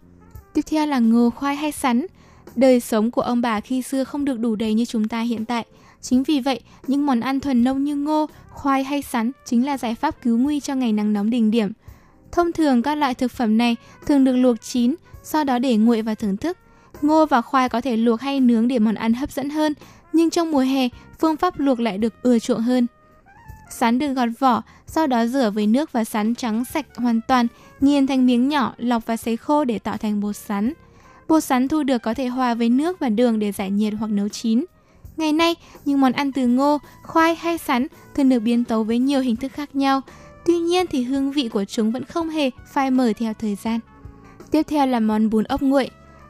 [0.54, 2.06] Tiếp theo là ngô khoai hay sắn.
[2.56, 5.46] Đời sống của ông bà khi xưa không được đủ đầy như chúng ta hiện
[5.46, 5.66] tại.
[6.02, 9.78] Chính vì vậy, những món ăn thuần nông như ngô, khoai hay sắn chính là
[9.78, 11.72] giải pháp cứu nguy cho ngày nắng nóng đỉnh điểm.
[12.32, 13.76] Thông thường các loại thực phẩm này
[14.06, 16.58] thường được luộc chín, sau đó để nguội và thưởng thức.
[17.02, 19.74] Ngô và khoai có thể luộc hay nướng để món ăn hấp dẫn hơn,
[20.14, 20.90] nhưng trong mùa hè,
[21.20, 22.88] phương pháp luộc lại được ưa chuộng hơn.
[23.70, 27.48] Sắn được gọt vỏ, sau đó rửa với nước và sắn trắng sạch hoàn toàn,
[27.80, 30.74] nghiền thành miếng nhỏ, lọc và sấy khô để tạo thành bột sắn.
[31.28, 34.12] Bột sắn thu được có thể hòa với nước và đường để giải nhiệt hoặc
[34.12, 34.66] nấu chín.
[35.18, 35.56] Ngày nay,
[35.86, 39.36] những món ăn từ ngô, khoai hay sắn thường được biến tấu với nhiều hình
[39.36, 40.02] thức khác nhau.
[40.46, 43.80] Tuy nhiên thì hương vị của chúng vẫn không hề phai mờ theo thời gian.
[44.52, 45.90] Tiếp theo là món bún ốc nguội.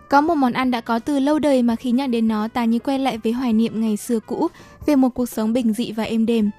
[0.09, 2.65] Có một món ăn đã có từ lâu đời mà khi nhắc đến nó ta
[2.65, 4.47] như quay lại với hoài niệm ngày xưa cũ
[4.85, 6.49] về một cuộc sống bình dị và êm đềm.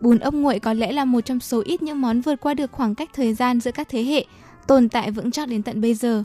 [0.00, 2.72] Bún ốc nguội có lẽ là một trong số ít những món vượt qua được
[2.72, 4.24] khoảng cách thời gian giữa các thế hệ,
[4.66, 6.24] tồn tại vững chắc đến tận bây giờ.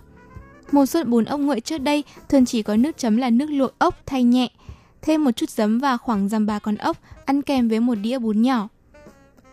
[0.71, 3.79] Một suất bún ốc nguội trước đây thường chỉ có nước chấm là nước luộc
[3.79, 4.49] ốc thay nhẹ,
[5.01, 8.19] thêm một chút giấm và khoảng dằm ba con ốc, ăn kèm với một đĩa
[8.19, 8.67] bún nhỏ.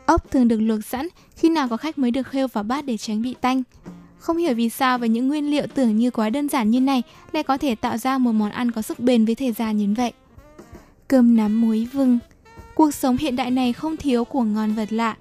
[0.06, 2.96] Ốc thường được luộc sẵn, khi nào có khách mới được khêu vào bát để
[2.96, 3.62] tránh bị tanh.
[4.18, 7.02] Không hiểu vì sao với những nguyên liệu tưởng như quá đơn giản như này
[7.32, 9.94] lại có thể tạo ra một món ăn có sức bền với thời gian như
[9.96, 10.12] vậy.
[11.08, 12.18] Cơm nắm muối vừng
[12.74, 15.16] Cuộc sống hiện đại này không thiếu của ngon vật lạ.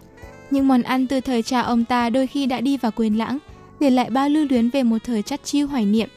[0.52, 3.38] Những món ăn từ thời cha ông ta đôi khi đã đi vào quên lãng,
[3.80, 6.10] để lại bao lưu luyến về một thời chắt chiu hoài niệm.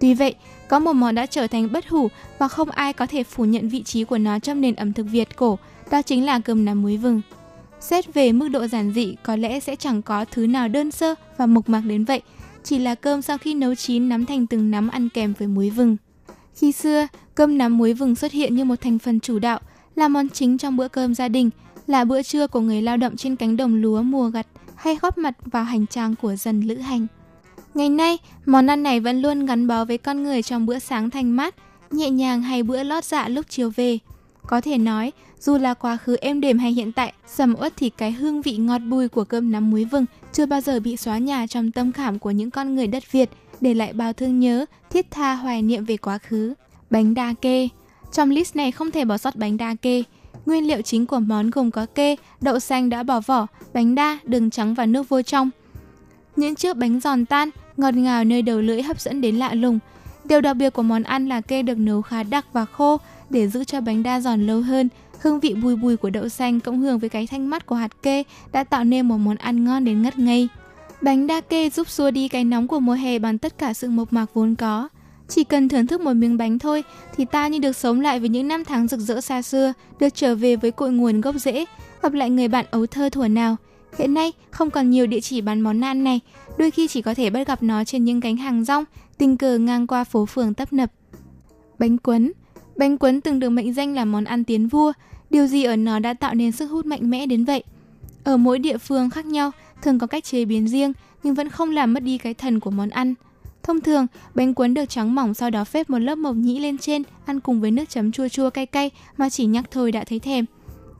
[0.00, 0.34] Tuy vậy,
[0.68, 2.08] có một món đã trở thành bất hủ
[2.38, 5.06] và không ai có thể phủ nhận vị trí của nó trong nền ẩm thực
[5.10, 5.58] Việt cổ,
[5.90, 7.20] đó chính là cơm nắm muối vừng.
[7.80, 11.14] Xét về mức độ giản dị, có lẽ sẽ chẳng có thứ nào đơn sơ
[11.36, 12.22] và mộc mạc đến vậy,
[12.64, 15.70] chỉ là cơm sau khi nấu chín nắm thành từng nắm ăn kèm với muối
[15.70, 15.96] vừng.
[16.54, 19.60] Khi xưa, cơm nắm muối vừng xuất hiện như một thành phần chủ đạo,
[19.94, 21.50] là món chính trong bữa cơm gia đình,
[21.86, 24.46] là bữa trưa của người lao động trên cánh đồng lúa mùa gặt
[24.80, 27.06] hay góp mặt vào hành trang của dân lữ hành.
[27.74, 31.10] Ngày nay, món ăn này vẫn luôn gắn bó với con người trong bữa sáng
[31.10, 31.54] thanh mát,
[31.90, 33.98] nhẹ nhàng hay bữa lót dạ lúc chiều về.
[34.46, 37.90] Có thể nói, dù là quá khứ êm đềm hay hiện tại, sầm uất thì
[37.90, 41.18] cái hương vị ngọt bùi của cơm nắm muối vừng chưa bao giờ bị xóa
[41.18, 44.66] nhòa trong tâm khảm của những con người đất Việt, để lại bao thương nhớ,
[44.90, 46.54] thiết tha hoài niệm về quá khứ.
[46.90, 47.68] Bánh đa kê
[48.12, 50.02] Trong list này không thể bỏ sót bánh đa kê.
[50.46, 54.18] Nguyên liệu chính của món gồm có kê, đậu xanh đã bỏ vỏ, bánh đa,
[54.24, 55.50] đường trắng và nước vôi trong.
[56.36, 59.78] Những chiếc bánh giòn tan, ngọt ngào nơi đầu lưỡi hấp dẫn đến lạ lùng.
[60.24, 63.00] Điều đặc biệt của món ăn là kê được nấu khá đặc và khô
[63.30, 64.88] để giữ cho bánh đa giòn lâu hơn.
[65.20, 68.02] Hương vị bùi bùi của đậu xanh cộng hưởng với cái thanh mắt của hạt
[68.02, 68.22] kê
[68.52, 70.48] đã tạo nên một món ăn ngon đến ngất ngây.
[71.02, 73.90] Bánh đa kê giúp xua đi cái nóng của mùa hè bằng tất cả sự
[73.90, 74.88] mộc mạc vốn có.
[75.30, 76.84] Chỉ cần thưởng thức một miếng bánh thôi
[77.16, 80.14] thì ta như được sống lại với những năm tháng rực rỡ xa xưa, được
[80.14, 81.64] trở về với cội nguồn gốc rễ,
[82.02, 83.56] gặp lại người bạn ấu thơ thuở nào.
[83.98, 86.20] Hiện nay không còn nhiều địa chỉ bán món ăn này,
[86.58, 88.84] đôi khi chỉ có thể bắt gặp nó trên những cánh hàng rong,
[89.18, 90.92] tình cờ ngang qua phố phường tấp nập.
[91.78, 92.32] Bánh quấn
[92.76, 94.92] Bánh quấn từng được mệnh danh là món ăn tiến vua,
[95.30, 97.62] điều gì ở nó đã tạo nên sức hút mạnh mẽ đến vậy?
[98.24, 99.50] Ở mỗi địa phương khác nhau,
[99.82, 102.70] thường có cách chế biến riêng nhưng vẫn không làm mất đi cái thần của
[102.70, 103.14] món ăn.
[103.62, 106.78] Thông thường, bánh cuốn được trắng mỏng sau đó phết một lớp mộc nhĩ lên
[106.78, 110.04] trên, ăn cùng với nước chấm chua chua cay cay mà chỉ nhắc thôi đã
[110.04, 110.44] thấy thèm.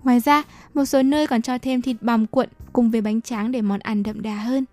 [0.03, 0.43] Ngoài ra,
[0.75, 3.81] một số nơi còn cho thêm thịt bằm cuộn cùng với bánh tráng để món
[3.81, 4.65] ăn đậm đà hơn.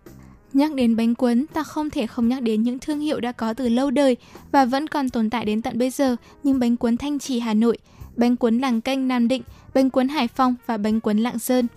[0.54, 3.54] Nhắc đến bánh cuốn, ta không thể không nhắc đến những thương hiệu đã có
[3.54, 4.18] từ lâu đời
[4.52, 7.54] và vẫn còn tồn tại đến tận bây giờ như bánh cuốn Thanh Trì Hà
[7.54, 7.78] Nội,
[8.16, 11.68] bánh cuốn Làng Canh Nam Định, bánh cuốn Hải Phòng và bánh cuốn Lạng Sơn.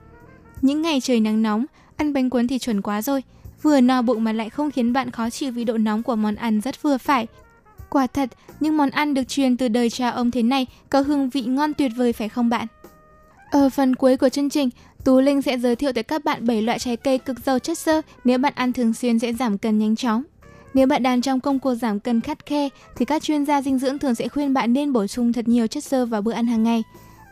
[0.62, 3.22] Những ngày trời nắng nóng, ăn bánh cuốn thì chuẩn quá rồi,
[3.62, 6.34] vừa no bụng mà lại không khiến bạn khó chịu vì độ nóng của món
[6.34, 7.26] ăn rất vừa phải.
[7.90, 8.28] Quả thật,
[8.60, 11.74] những món ăn được truyền từ đời cha ông thế này có hương vị ngon
[11.74, 12.66] tuyệt vời phải không bạn?
[13.50, 14.70] Ở phần cuối của chương trình,
[15.04, 17.78] Tú Linh sẽ giới thiệu tới các bạn 7 loại trái cây cực giàu chất
[17.78, 20.22] xơ nếu bạn ăn thường xuyên sẽ giảm cân nhanh chóng.
[20.74, 23.78] Nếu bạn đang trong công cuộc giảm cân khắt khe thì các chuyên gia dinh
[23.78, 26.46] dưỡng thường sẽ khuyên bạn nên bổ sung thật nhiều chất xơ vào bữa ăn
[26.46, 26.82] hàng ngày,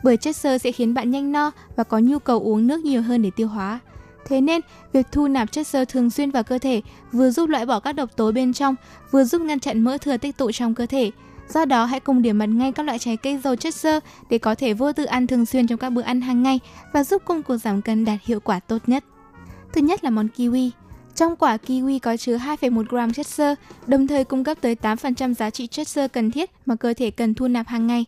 [0.03, 3.01] bởi chất xơ sẽ khiến bạn nhanh no và có nhu cầu uống nước nhiều
[3.01, 3.79] hơn để tiêu hóa.
[4.25, 4.61] Thế nên,
[4.93, 7.91] việc thu nạp chất xơ thường xuyên vào cơ thể vừa giúp loại bỏ các
[7.91, 8.75] độc tố bên trong,
[9.11, 11.11] vừa giúp ngăn chặn mỡ thừa tích tụ trong cơ thể.
[11.53, 13.99] Do đó, hãy cùng điểm mặt ngay các loại trái cây giàu chất xơ
[14.29, 16.59] để có thể vô tư ăn thường xuyên trong các bữa ăn hàng ngày
[16.93, 19.03] và giúp công cuộc giảm cân đạt hiệu quả tốt nhất.
[19.73, 20.69] Thứ nhất là món kiwi.
[21.15, 23.55] Trong quả kiwi có chứa 2,1 gram chất xơ,
[23.87, 27.11] đồng thời cung cấp tới 8% giá trị chất xơ cần thiết mà cơ thể
[27.11, 28.05] cần thu nạp hàng ngày.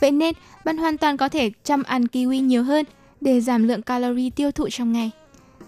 [0.00, 0.34] Vậy nên,
[0.64, 2.86] bạn hoàn toàn có thể chăm ăn kiwi nhiều hơn
[3.20, 5.10] để giảm lượng calorie tiêu thụ trong ngày.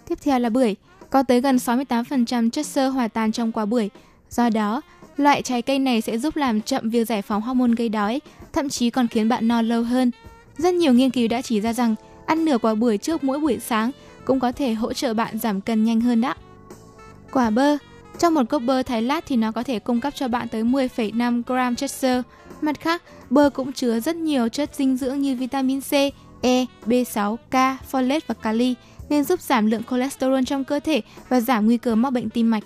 [0.07, 0.75] Tiếp theo là bưởi,
[1.09, 3.89] có tới gần 68% chất xơ hòa tan trong quả bưởi.
[4.29, 4.81] Do đó,
[5.17, 8.21] loại trái cây này sẽ giúp làm chậm việc giải phóng hormone gây đói,
[8.53, 10.11] thậm chí còn khiến bạn no lâu hơn.
[10.57, 11.95] Rất nhiều nghiên cứu đã chỉ ra rằng
[12.25, 13.91] ăn nửa quả bưởi trước mỗi buổi sáng
[14.25, 16.33] cũng có thể hỗ trợ bạn giảm cân nhanh hơn đó.
[17.31, 17.77] Quả bơ
[18.19, 20.63] Trong một cốc bơ thái lát thì nó có thể cung cấp cho bạn tới
[20.63, 22.23] 10,5 gram chất xơ.
[22.61, 25.91] Mặt khác, bơ cũng chứa rất nhiều chất dinh dưỡng như vitamin C,
[26.41, 27.53] E, B6, K,
[27.91, 28.75] folate và kali
[29.09, 32.51] nên giúp giảm lượng cholesterol trong cơ thể và giảm nguy cơ mắc bệnh tim
[32.51, 32.63] mạch.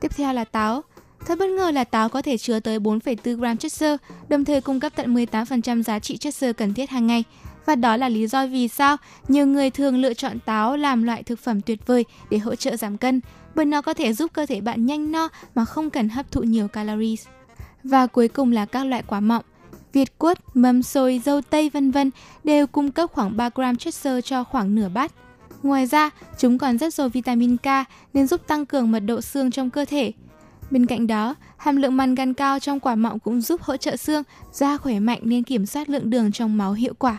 [0.00, 0.82] Tiếp theo là táo.
[1.26, 3.96] Thật bất ngờ là táo có thể chứa tới 4,4 gram chất xơ,
[4.28, 7.24] đồng thời cung cấp tận 18% giá trị chất xơ cần thiết hàng ngày.
[7.66, 8.96] Và đó là lý do vì sao
[9.28, 12.76] nhiều người thường lựa chọn táo làm loại thực phẩm tuyệt vời để hỗ trợ
[12.76, 13.20] giảm cân,
[13.54, 16.42] bởi nó có thể giúp cơ thể bạn nhanh no mà không cần hấp thụ
[16.42, 17.26] nhiều calories.
[17.84, 19.44] Và cuối cùng là các loại quả mọng.
[19.92, 22.10] Việt quất, mâm xôi, dâu tây vân vân
[22.44, 25.12] đều cung cấp khoảng 3 gram chất xơ cho khoảng nửa bát.
[25.62, 27.66] Ngoài ra, chúng còn rất giàu vitamin K
[28.14, 30.12] nên giúp tăng cường mật độ xương trong cơ thể.
[30.70, 34.22] Bên cạnh đó, hàm lượng mangan cao trong quả mọng cũng giúp hỗ trợ xương,
[34.52, 37.18] da khỏe mạnh nên kiểm soát lượng đường trong máu hiệu quả.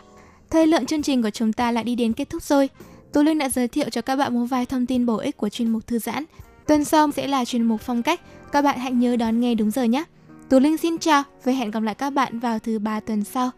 [0.49, 2.69] Thời lượng chương trình của chúng ta lại đi đến kết thúc rồi.
[3.13, 5.49] Tú Linh đã giới thiệu cho các bạn một vài thông tin bổ ích của
[5.49, 6.25] chuyên mục thư giãn.
[6.67, 8.21] Tuần sau sẽ là chuyên mục phong cách.
[8.51, 10.03] Các bạn hãy nhớ đón nghe đúng giờ nhé.
[10.49, 13.49] Tú Linh xin chào và hẹn gặp lại các bạn vào thứ ba tuần sau.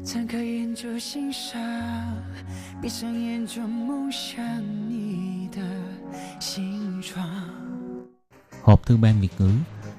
[0.03, 1.61] 睁开眼就欣赏，
[2.81, 4.39] 闭上眼就梦想
[4.89, 5.61] 你的
[6.39, 7.27] 形状。
[8.63, 9.51] Hộp thư ban Việt ngữ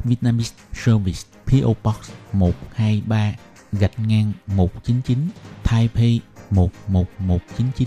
[0.04, 3.34] Vietnamese Service PO Box 123
[3.72, 5.28] gạch ngang 199
[5.64, 7.86] Taipei 11199.